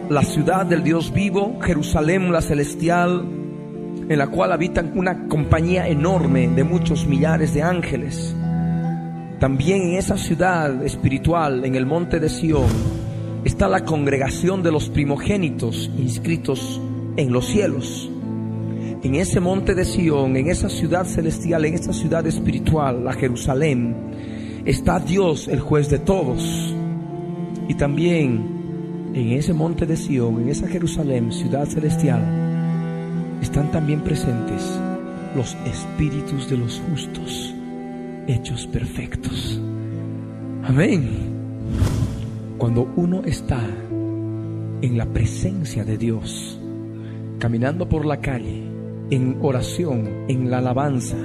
[0.08, 3.24] la ciudad del Dios vivo, Jerusalén la celestial,
[4.08, 8.34] en la cual habitan una compañía enorme de muchos millares de ángeles.
[9.40, 12.66] También en esa ciudad espiritual, en el monte de Sión,
[13.44, 16.80] está la congregación de los primogénitos inscritos
[17.16, 18.10] en los cielos.
[19.02, 23.94] En ese monte de Sión, en esa ciudad celestial, en esa ciudad espiritual, la Jerusalén,
[24.66, 26.74] está Dios, el juez de todos.
[27.68, 32.22] Y también en ese monte de Sión, en esa Jerusalén, ciudad celestial,
[33.40, 34.78] están también presentes
[35.34, 37.54] los espíritus de los justos,
[38.26, 39.60] hechos perfectos.
[40.64, 41.08] Amén.
[42.58, 43.60] Cuando uno está
[44.82, 46.60] en la presencia de Dios,
[47.38, 48.64] caminando por la calle,
[49.10, 51.16] en oración, en la alabanza,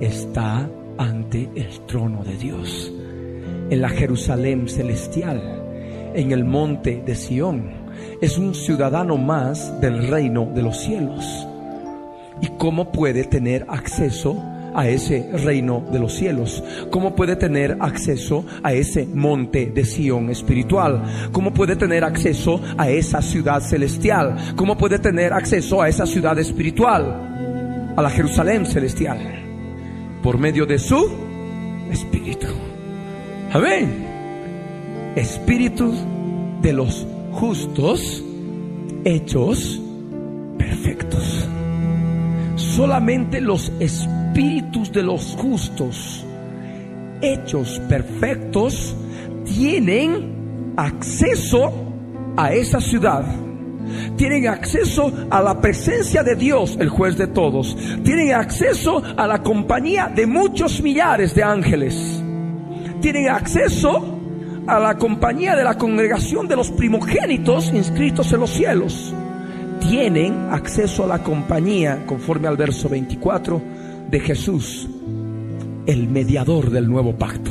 [0.00, 2.92] está ante el trono de Dios,
[3.70, 5.40] en la Jerusalén celestial,
[6.14, 7.70] en el monte de Sión.
[8.20, 11.46] Es un ciudadano más del reino de los cielos.
[12.40, 14.42] ¿Y cómo puede tener acceso
[14.74, 16.62] a ese reino de los cielos?
[16.90, 21.02] ¿Cómo puede tener acceso a ese monte de Sión espiritual?
[21.32, 24.36] ¿Cómo puede tener acceso a esa ciudad celestial?
[24.56, 27.92] ¿Cómo puede tener acceso a esa ciudad espiritual?
[27.96, 29.47] A la Jerusalén celestial
[30.22, 31.10] por medio de su
[31.90, 32.46] espíritu.
[33.52, 34.06] Amén.
[35.16, 35.92] Espíritu
[36.62, 38.22] de los justos
[39.04, 39.80] hechos
[40.58, 41.48] perfectos.
[42.56, 46.24] Solamente los espíritus de los justos
[47.20, 48.96] hechos perfectos
[49.44, 51.72] tienen acceso
[52.36, 53.24] a esa ciudad,
[54.16, 57.76] Tienen acceso a la presencia de Dios, el juez de todos.
[58.04, 62.22] Tienen acceso a la compañía de muchos millares de ángeles.
[63.00, 64.18] Tienen acceso
[64.66, 69.14] a la compañía de la congregación de los primogénitos inscritos en los cielos.
[69.80, 73.62] Tienen acceso a la compañía, conforme al verso 24,
[74.10, 74.88] de Jesús,
[75.86, 77.50] el mediador del nuevo pacto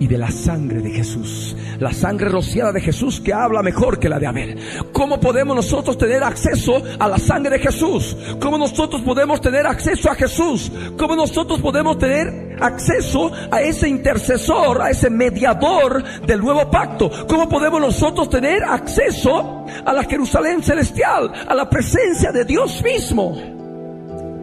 [0.00, 1.56] y de la sangre de Jesús.
[1.78, 4.58] La sangre rociada de Jesús que habla mejor que la de Abel.
[4.92, 8.16] ¿Cómo podemos nosotros tener acceso a la sangre de Jesús?
[8.40, 10.70] ¿Cómo nosotros podemos tener acceso a Jesús?
[10.96, 17.10] ¿Cómo nosotros podemos tener acceso a ese intercesor, a ese mediador del nuevo pacto?
[17.26, 23.32] ¿Cómo podemos nosotros tener acceso a la Jerusalén celestial, a la presencia de Dios mismo?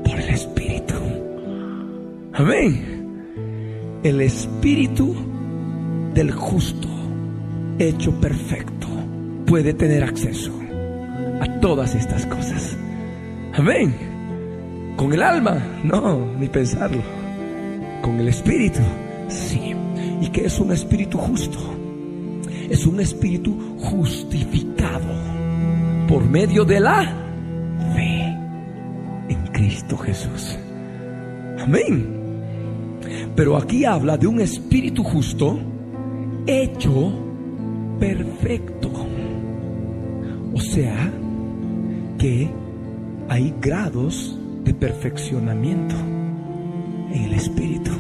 [0.04, 0.94] Por el Espíritu.
[2.34, 4.02] Amén.
[4.04, 5.35] El Espíritu
[6.16, 6.88] del justo
[7.78, 8.88] hecho perfecto
[9.46, 10.52] puede tener acceso
[11.42, 12.78] a todas estas cosas.
[13.54, 13.94] Amén.
[14.96, 17.02] Con el alma, no, ni pensarlo.
[18.02, 18.80] Con el espíritu,
[19.28, 19.76] sí.
[20.22, 21.60] ¿Y que es un espíritu justo?
[22.70, 25.14] Es un espíritu justificado
[26.08, 27.04] por medio de la
[27.94, 28.22] fe
[29.28, 30.58] en Cristo Jesús.
[31.60, 32.08] Amén.
[33.36, 35.75] Pero aquí habla de un espíritu justo
[36.48, 37.12] hecho
[38.00, 38.92] perfecto.
[40.54, 41.12] O sea,
[42.18, 42.50] que
[43.30, 45.96] hay grados de perfeccionamiento
[47.12, 47.92] en el Espíritu.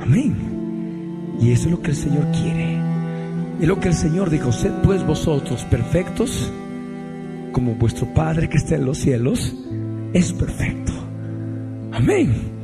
[0.00, 1.36] Amén.
[1.40, 2.78] Y eso es lo que el Señor quiere.
[3.60, 6.50] Es lo que el Señor dijo, sed pues vosotros perfectos,
[7.52, 9.54] como vuestro Padre que está en los cielos
[10.12, 10.92] es perfecto.
[11.92, 12.59] Amén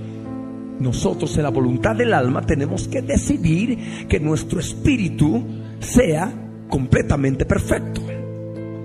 [0.81, 5.43] nosotros en la voluntad del alma tenemos que decidir que nuestro espíritu
[5.81, 6.33] sea
[6.69, 8.03] completamente perfecto.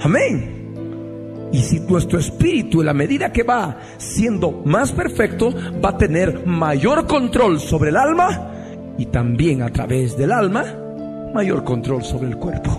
[0.01, 0.61] Amén.
[1.51, 6.45] Y si nuestro espíritu, en la medida que va siendo más perfecto, va a tener
[6.45, 8.51] mayor control sobre el alma
[8.97, 10.63] y también a través del alma,
[11.33, 12.71] mayor control sobre el cuerpo.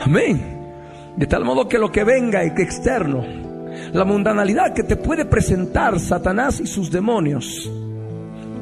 [0.00, 0.54] Amén.
[1.16, 3.24] De tal modo que lo que venga externo,
[3.92, 7.70] la mundanalidad que te puede presentar Satanás y sus demonios,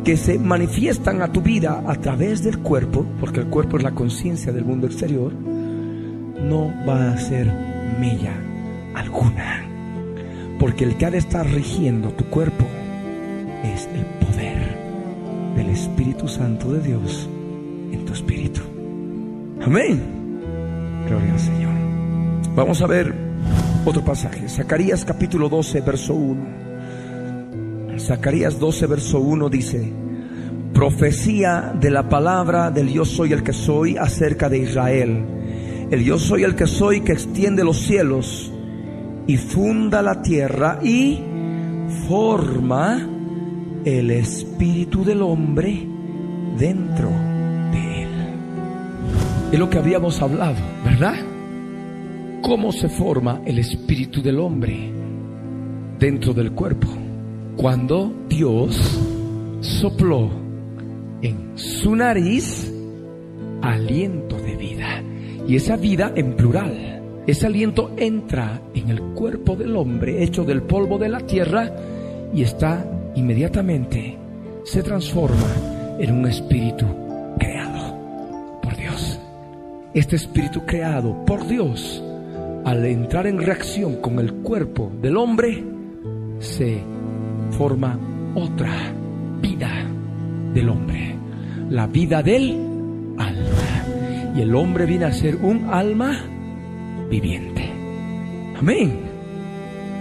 [0.05, 3.93] que se manifiestan a tu vida a través del cuerpo, porque el cuerpo es la
[3.93, 7.53] conciencia del mundo exterior, no va a ser
[8.01, 8.35] mella
[8.95, 9.65] alguna.
[10.59, 12.65] Porque el que ha de estar rigiendo tu cuerpo
[13.65, 14.77] es el poder
[15.57, 17.29] del Espíritu Santo de Dios
[17.93, 18.61] en tu espíritu.
[19.65, 20.03] Amén.
[21.07, 21.73] Gloria al Señor.
[22.55, 23.15] Vamos a ver
[23.85, 24.49] otro pasaje.
[24.49, 26.72] Zacarías capítulo 12, verso 1.
[28.03, 29.93] Zacarías 12, verso 1 dice,
[30.75, 35.25] profecía de la palabra del yo soy el que soy acerca de Israel.
[35.91, 38.53] El yo soy el que soy que extiende los cielos
[39.27, 41.21] y funda la tierra y
[42.09, 43.09] forma
[43.85, 45.87] el espíritu del hombre
[46.59, 48.09] dentro de él.
[49.53, 51.15] Es lo que habíamos hablado, ¿verdad?
[52.43, 54.91] ¿Cómo se forma el espíritu del hombre
[55.99, 57.02] dentro del cuerpo?
[57.63, 58.75] Cuando Dios
[59.61, 60.29] sopló
[61.23, 62.69] en su nariz
[63.63, 65.01] aliento de vida.
[65.47, 70.63] Y esa vida en plural, ese aliento entra en el cuerpo del hombre hecho del
[70.63, 71.73] polvo de la tierra
[72.35, 72.85] y está
[73.15, 74.19] inmediatamente,
[74.65, 75.47] se transforma
[76.01, 76.85] en un espíritu
[77.39, 79.21] creado por Dios.
[79.95, 82.03] Este espíritu creado por Dios,
[82.65, 85.63] al entrar en reacción con el cuerpo del hombre,
[86.41, 86.83] se
[87.53, 87.99] forma
[88.35, 88.93] otra
[89.41, 89.71] vida
[90.55, 91.17] del hombre,
[91.71, 92.53] la vida del
[93.19, 94.35] alma.
[94.37, 96.19] Y el hombre viene a ser un alma
[97.11, 97.71] viviente.
[98.59, 99.01] Amén.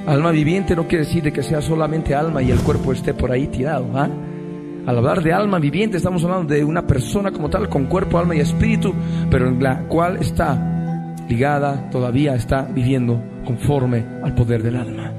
[0.07, 3.31] Alma viviente no quiere decir de que sea solamente alma y el cuerpo esté por
[3.31, 3.87] ahí tirado.
[3.95, 4.09] ¿ah?
[4.85, 8.35] Al hablar de alma viviente estamos hablando de una persona como tal, con cuerpo, alma
[8.35, 8.93] y espíritu,
[9.29, 15.11] pero en la cual está ligada, todavía está viviendo conforme al poder del alma.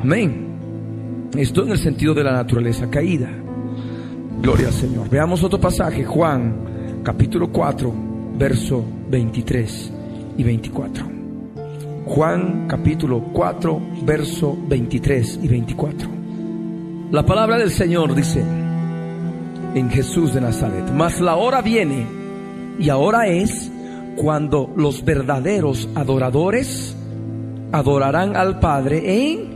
[0.00, 0.45] Amén.
[1.38, 3.28] Esto en el sentido de la naturaleza caída.
[4.40, 5.10] Gloria al Señor.
[5.10, 7.92] Veamos otro pasaje, Juan capítulo 4,
[8.38, 9.92] verso 23
[10.38, 11.04] y 24.
[12.06, 16.08] Juan capítulo 4, verso 23 y 24.
[17.10, 18.42] La palabra del Señor dice
[19.74, 22.06] en Jesús de Nazaret, mas la hora viene
[22.78, 23.70] y ahora es
[24.16, 26.96] cuando los verdaderos adoradores
[27.72, 29.55] adorarán al Padre en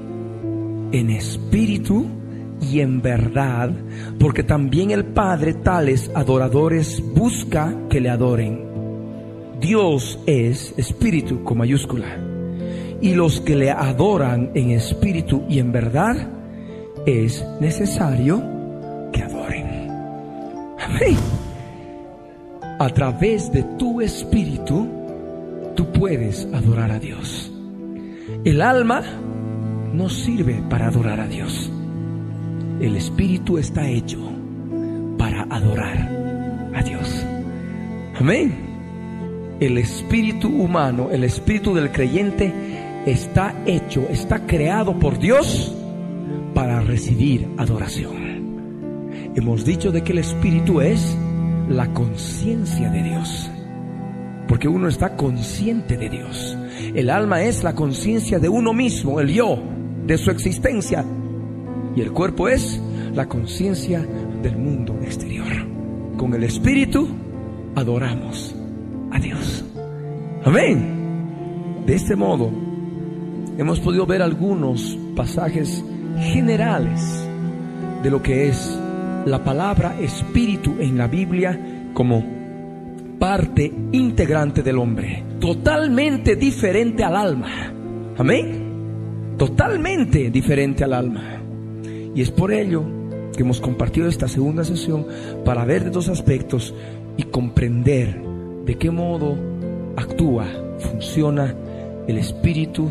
[0.92, 2.06] en espíritu
[2.60, 3.70] y en verdad,
[4.18, 8.60] porque también el Padre tales adoradores busca que le adoren.
[9.60, 12.06] Dios es espíritu con mayúscula.
[13.00, 16.28] Y los que le adoran en espíritu y en verdad,
[17.06, 18.42] es necesario
[19.12, 19.66] que adoren.
[20.78, 21.16] Amén.
[22.78, 24.86] A través de tu espíritu,
[25.74, 27.50] tú puedes adorar a Dios.
[28.44, 29.02] El alma
[29.94, 31.70] no sirve para adorar a Dios.
[32.80, 34.18] El espíritu está hecho
[35.18, 37.26] para adorar a Dios.
[38.18, 38.54] Amén.
[39.60, 42.52] El espíritu humano, el espíritu del creyente
[43.06, 45.74] está hecho, está creado por Dios
[46.54, 48.30] para recibir adoración.
[49.34, 51.16] Hemos dicho de que el espíritu es
[51.68, 53.50] la conciencia de Dios.
[54.48, 56.56] Porque uno está consciente de Dios.
[56.94, 59.62] El alma es la conciencia de uno mismo, el yo,
[60.10, 61.04] de su existencia.
[61.94, 62.82] Y el cuerpo es
[63.14, 64.04] la conciencia
[64.42, 65.46] del mundo exterior.
[66.16, 67.08] Con el espíritu
[67.76, 68.52] adoramos
[69.12, 69.64] a Dios.
[70.44, 71.84] Amén.
[71.86, 72.50] De este modo,
[73.56, 75.84] hemos podido ver algunos pasajes
[76.18, 77.24] generales
[78.02, 78.76] de lo que es
[79.26, 82.24] la palabra espíritu en la Biblia como
[83.20, 87.72] parte integrante del hombre, totalmente diferente al alma.
[88.18, 88.69] Amén.
[89.40, 91.40] Totalmente diferente al alma.
[92.14, 92.84] Y es por ello
[93.34, 95.06] que hemos compartido esta segunda sesión
[95.46, 96.74] para ver dos aspectos
[97.16, 98.20] y comprender
[98.66, 99.38] de qué modo
[99.96, 100.44] actúa,
[100.80, 101.54] funciona
[102.06, 102.90] el espíritu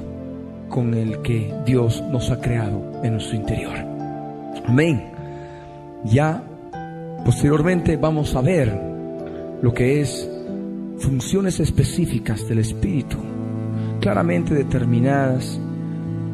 [0.69, 3.75] con el que Dios nos ha creado en nuestro interior.
[4.65, 5.03] Amén.
[6.05, 6.43] Ya
[7.25, 8.75] posteriormente vamos a ver
[9.61, 10.27] lo que es
[10.97, 13.17] funciones específicas del espíritu,
[13.99, 15.61] claramente determinadas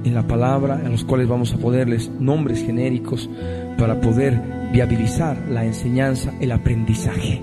[0.06, 3.30] en la palabra, en los cuales vamos a ponerles nombres genéricos
[3.78, 4.39] para poder
[4.72, 7.41] viabilizar la enseñanza, el aprendizaje.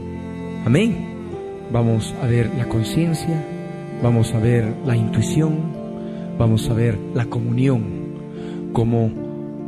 [0.64, 1.10] Amén.
[1.72, 3.44] Vamos a ver la conciencia,
[4.02, 5.72] vamos a ver la intuición,
[6.38, 7.82] vamos a ver la comunión
[8.72, 9.10] como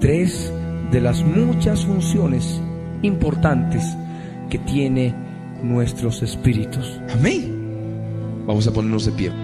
[0.01, 0.53] tres
[0.93, 2.61] de las muchas funciones
[3.03, 3.97] importantes
[4.51, 5.15] que tiene
[5.63, 7.01] nuestros espíritus.
[7.13, 8.45] Amén.
[8.47, 9.44] Vamos a ponernos de pie.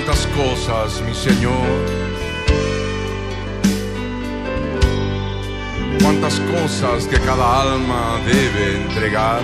[0.00, 1.52] Hay cuantas cosas, mi Señor.
[6.00, 9.42] Cuántas cosas que cada alma debe entregar.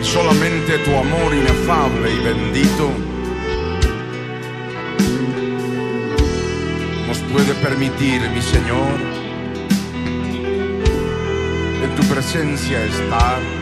[0.00, 2.90] Y solamente tu amor inefable y bendito
[7.06, 9.00] nos puede permitir, mi Señor,
[11.84, 13.59] en tu presencia estar.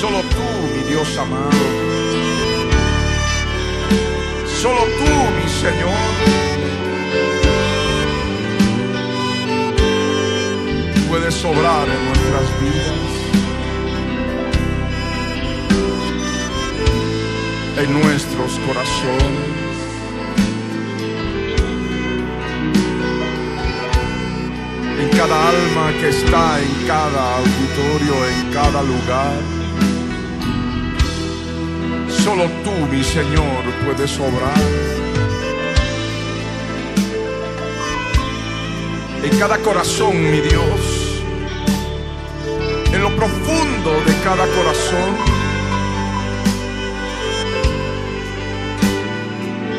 [0.00, 1.50] Solo tú, mi Dios amado,
[4.62, 6.08] solo tú, mi Señor,
[11.06, 13.20] puedes sobrar en nuestras vidas.
[17.76, 19.60] en nuestros corazones.
[25.00, 29.59] En cada alma que está en cada auditorio, en cada lugar.
[32.30, 34.54] Solo tú, mi Señor, puedes obrar.
[39.24, 41.24] En cada corazón, mi Dios.
[42.92, 45.40] En lo profundo de cada corazón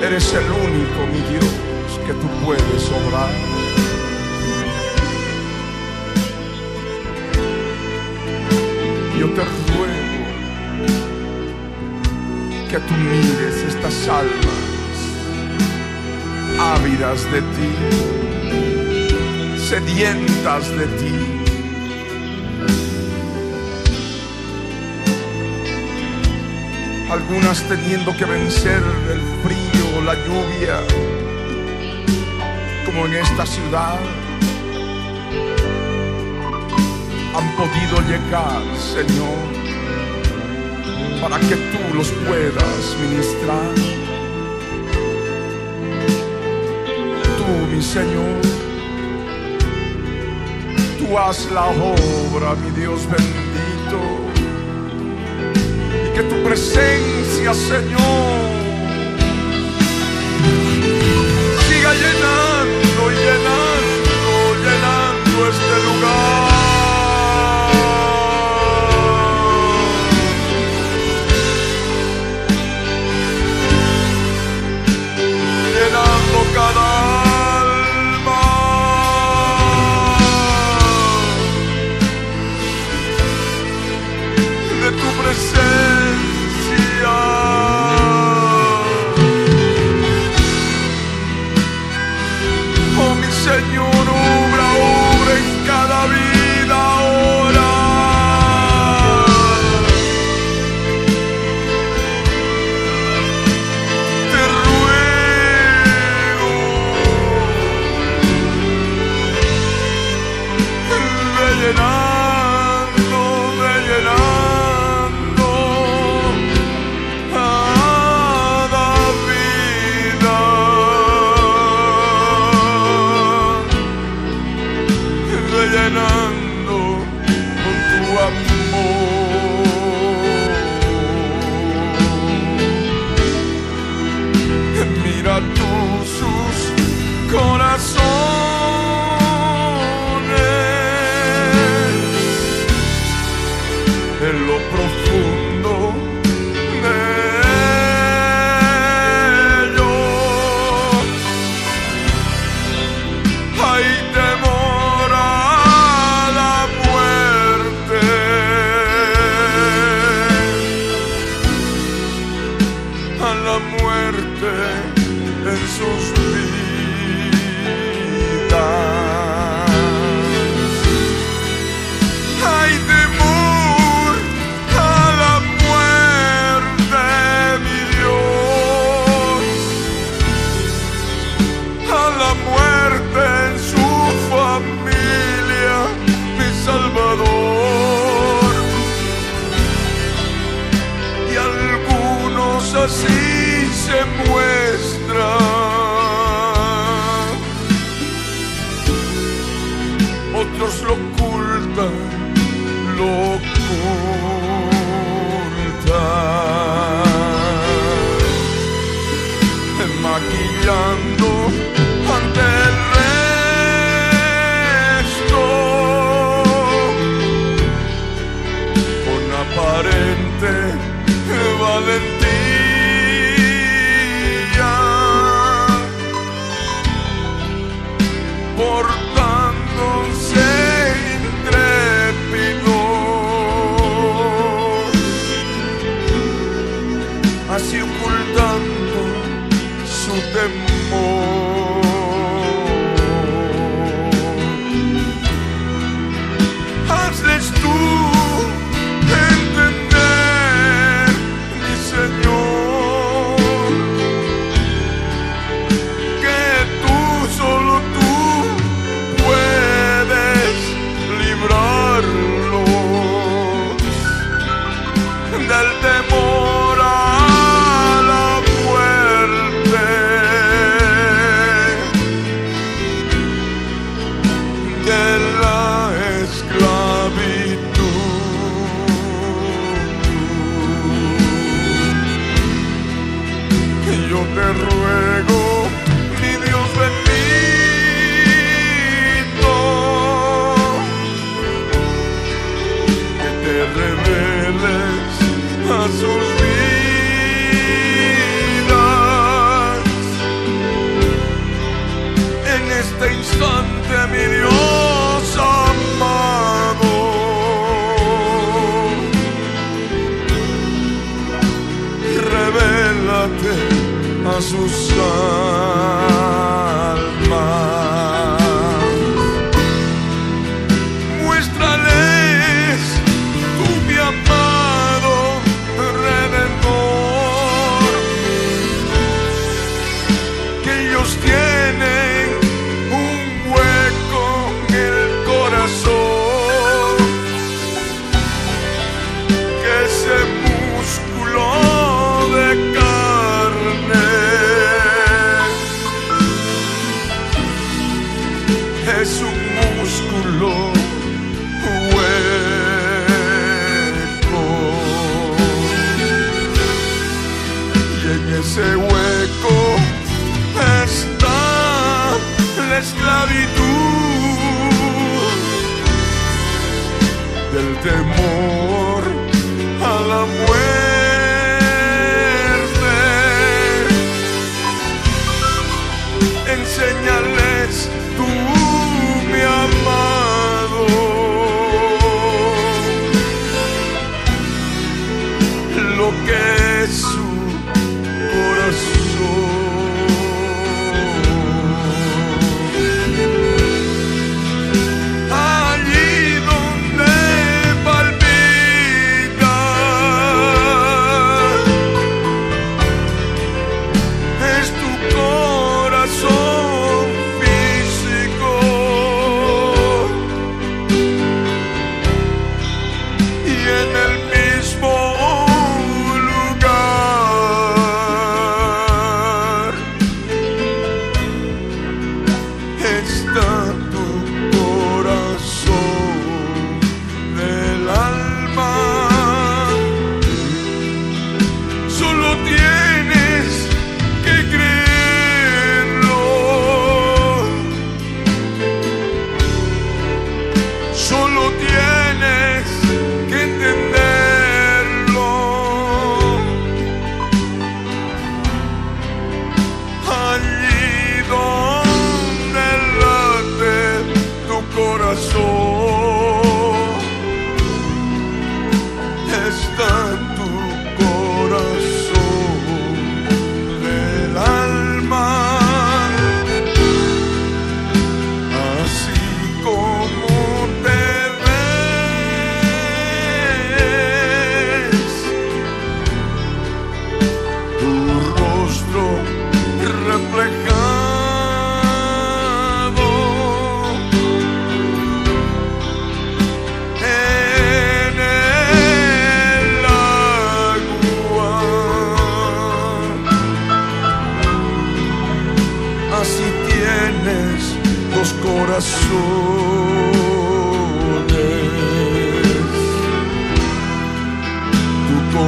[0.03, 3.50] Eres el único, mi Dios, que tú puedes obrar.
[12.71, 14.71] Que tú mires estas almas
[16.57, 17.71] ávidas de ti,
[19.57, 21.15] sedientas de ti.
[27.11, 28.81] Algunas teniendo que vencer
[29.11, 30.79] el frío, la lluvia,
[32.85, 33.99] como en esta ciudad,
[37.35, 39.60] han podido llegar, Señor,
[41.21, 43.75] para que tú los puedas ministrar.
[47.37, 48.41] Tú, mi Señor,
[50.97, 54.01] tú haz la obra, mi Dios bendito,
[56.07, 58.41] y que tu presencia, Señor,
[61.67, 64.25] siga llenando y llenando,
[64.65, 66.50] llenando este lugar.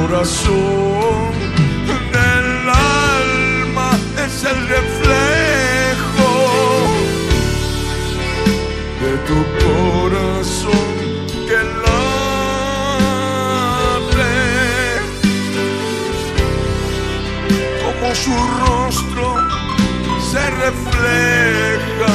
[0.06, 1.32] corazón
[2.12, 3.90] del alma
[4.24, 6.30] es el reflejo
[9.00, 10.92] de tu corazón
[11.48, 12.24] que late
[17.82, 19.26] como su rostro
[20.30, 22.14] se refleja.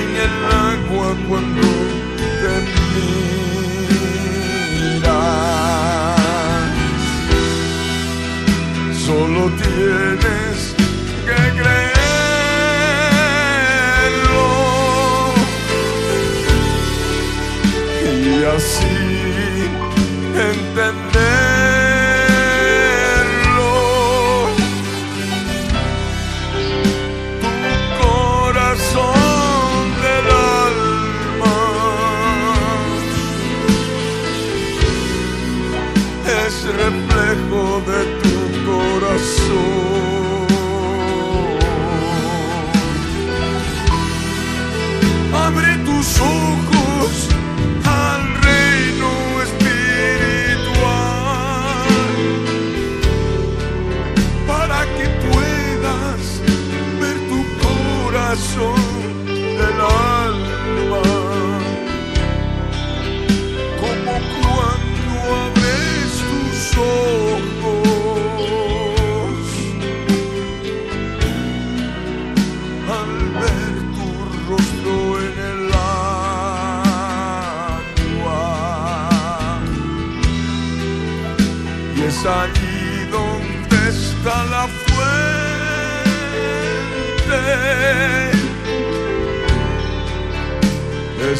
[0.00, 1.77] en el agua Cuando
[9.08, 10.27] solo tiene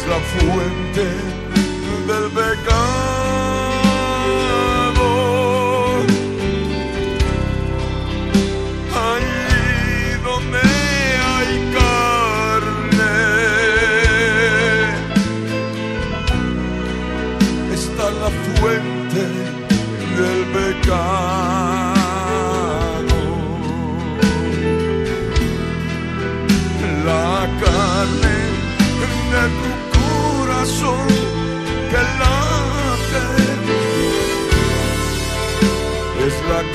[0.09, 1.28] la fuente.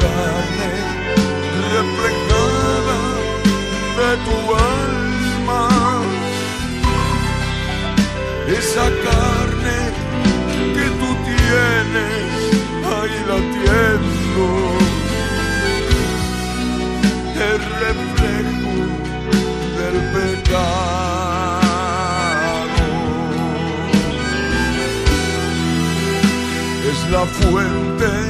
[0.00, 0.70] carne
[1.74, 3.00] reflejada
[3.98, 5.62] de tu alma.
[8.46, 9.78] Esa carne
[10.74, 12.34] que tú tienes
[12.94, 14.46] ahí la latiendo.
[17.50, 18.74] El reflejo
[19.78, 20.94] del pecado.
[26.90, 28.23] Es la fuente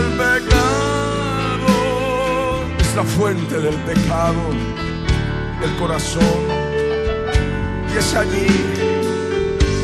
[0.00, 1.68] del pecado.
[2.78, 4.40] Es la fuente del pecado,
[5.62, 6.42] el corazón.
[7.92, 8.46] Y es allí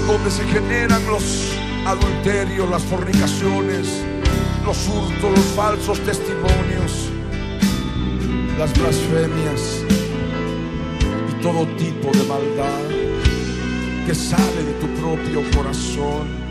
[0.06, 1.52] donde se generan los
[1.84, 4.05] adulterios, las fornicaciones,
[4.64, 7.10] los hurtos, los falsos testimonios,
[8.59, 9.82] las blasfemias
[11.30, 12.88] y todo tipo de maldad
[14.06, 16.45] que sale de tu propio corazón.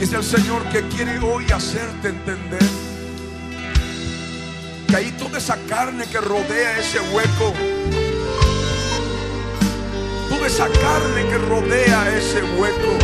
[0.00, 2.62] Es el Señor que quiere hoy hacerte entender
[4.88, 7.52] que ahí toda esa carne que rodea ese hueco,
[10.28, 12.98] toda esa carne que rodea ese hueco,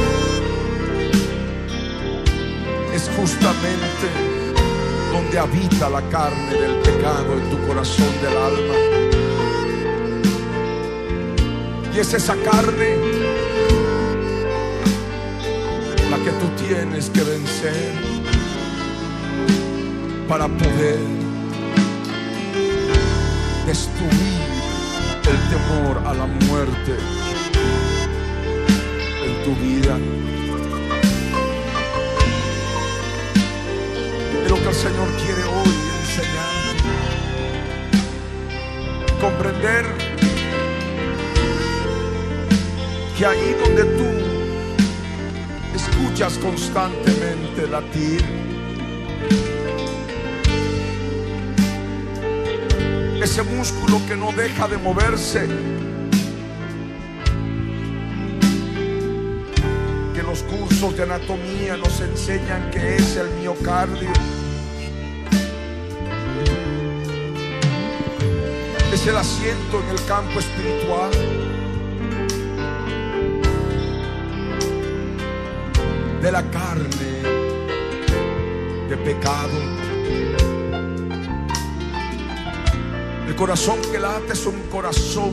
[2.95, 4.09] es justamente
[5.13, 8.75] donde habita la carne del pecado en tu corazón del alma.
[11.95, 13.30] Y es esa carne
[16.25, 17.93] que tú tienes que vencer
[20.29, 20.99] para poder
[23.67, 24.41] destruir
[25.23, 26.95] el temor a la muerte
[29.25, 29.99] en tu vida.
[34.45, 36.91] Es lo que el Señor quiere hoy enseñarte.
[39.21, 39.85] Comprender
[43.17, 44.20] que ahí donde tú
[46.29, 48.23] constantemente latir,
[53.23, 55.49] ese músculo que no deja de moverse,
[60.15, 64.11] que los cursos de anatomía nos enseñan que es el miocardio.
[68.93, 71.40] Es el asiento en el campo espiritual.
[76.31, 77.13] De la carne
[78.89, 79.59] de pecado.
[83.27, 85.33] El corazón que late es un corazón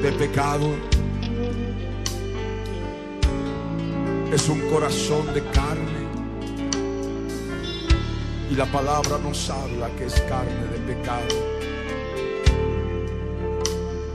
[0.00, 0.76] de pecado.
[4.32, 6.06] Es un corazón de carne.
[8.48, 11.34] Y la palabra nos habla que es carne de pecado.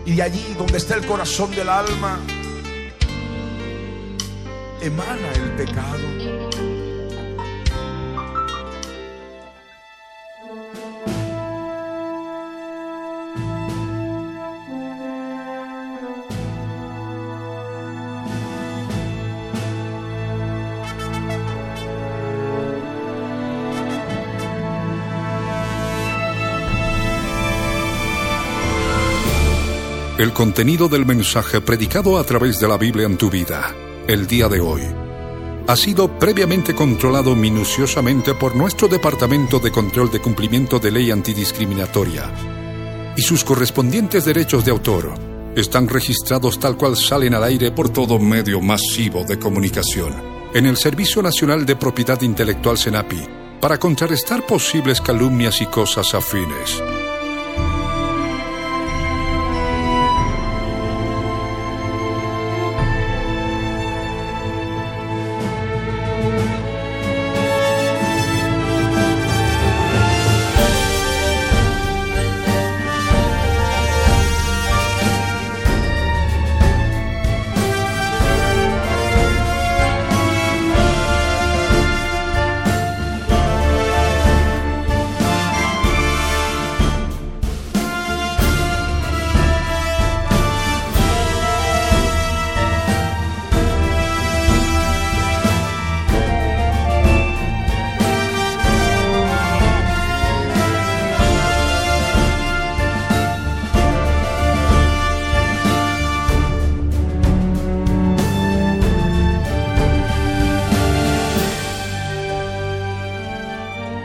[0.05, 2.17] Y allí donde está el corazón del alma,
[4.81, 6.51] emana el pecado.
[30.17, 33.73] El contenido del mensaje predicado a través de la Biblia en tu vida,
[34.07, 34.81] el día de hoy,
[35.67, 42.29] ha sido previamente controlado minuciosamente por nuestro Departamento de Control de Cumplimiento de Ley Antidiscriminatoria
[43.15, 45.13] y sus correspondientes derechos de autor
[45.55, 50.13] están registrados tal cual salen al aire por todo medio masivo de comunicación
[50.53, 53.27] en el Servicio Nacional de Propiedad Intelectual SENAPI
[53.59, 56.81] para contrarrestar posibles calumnias y cosas afines.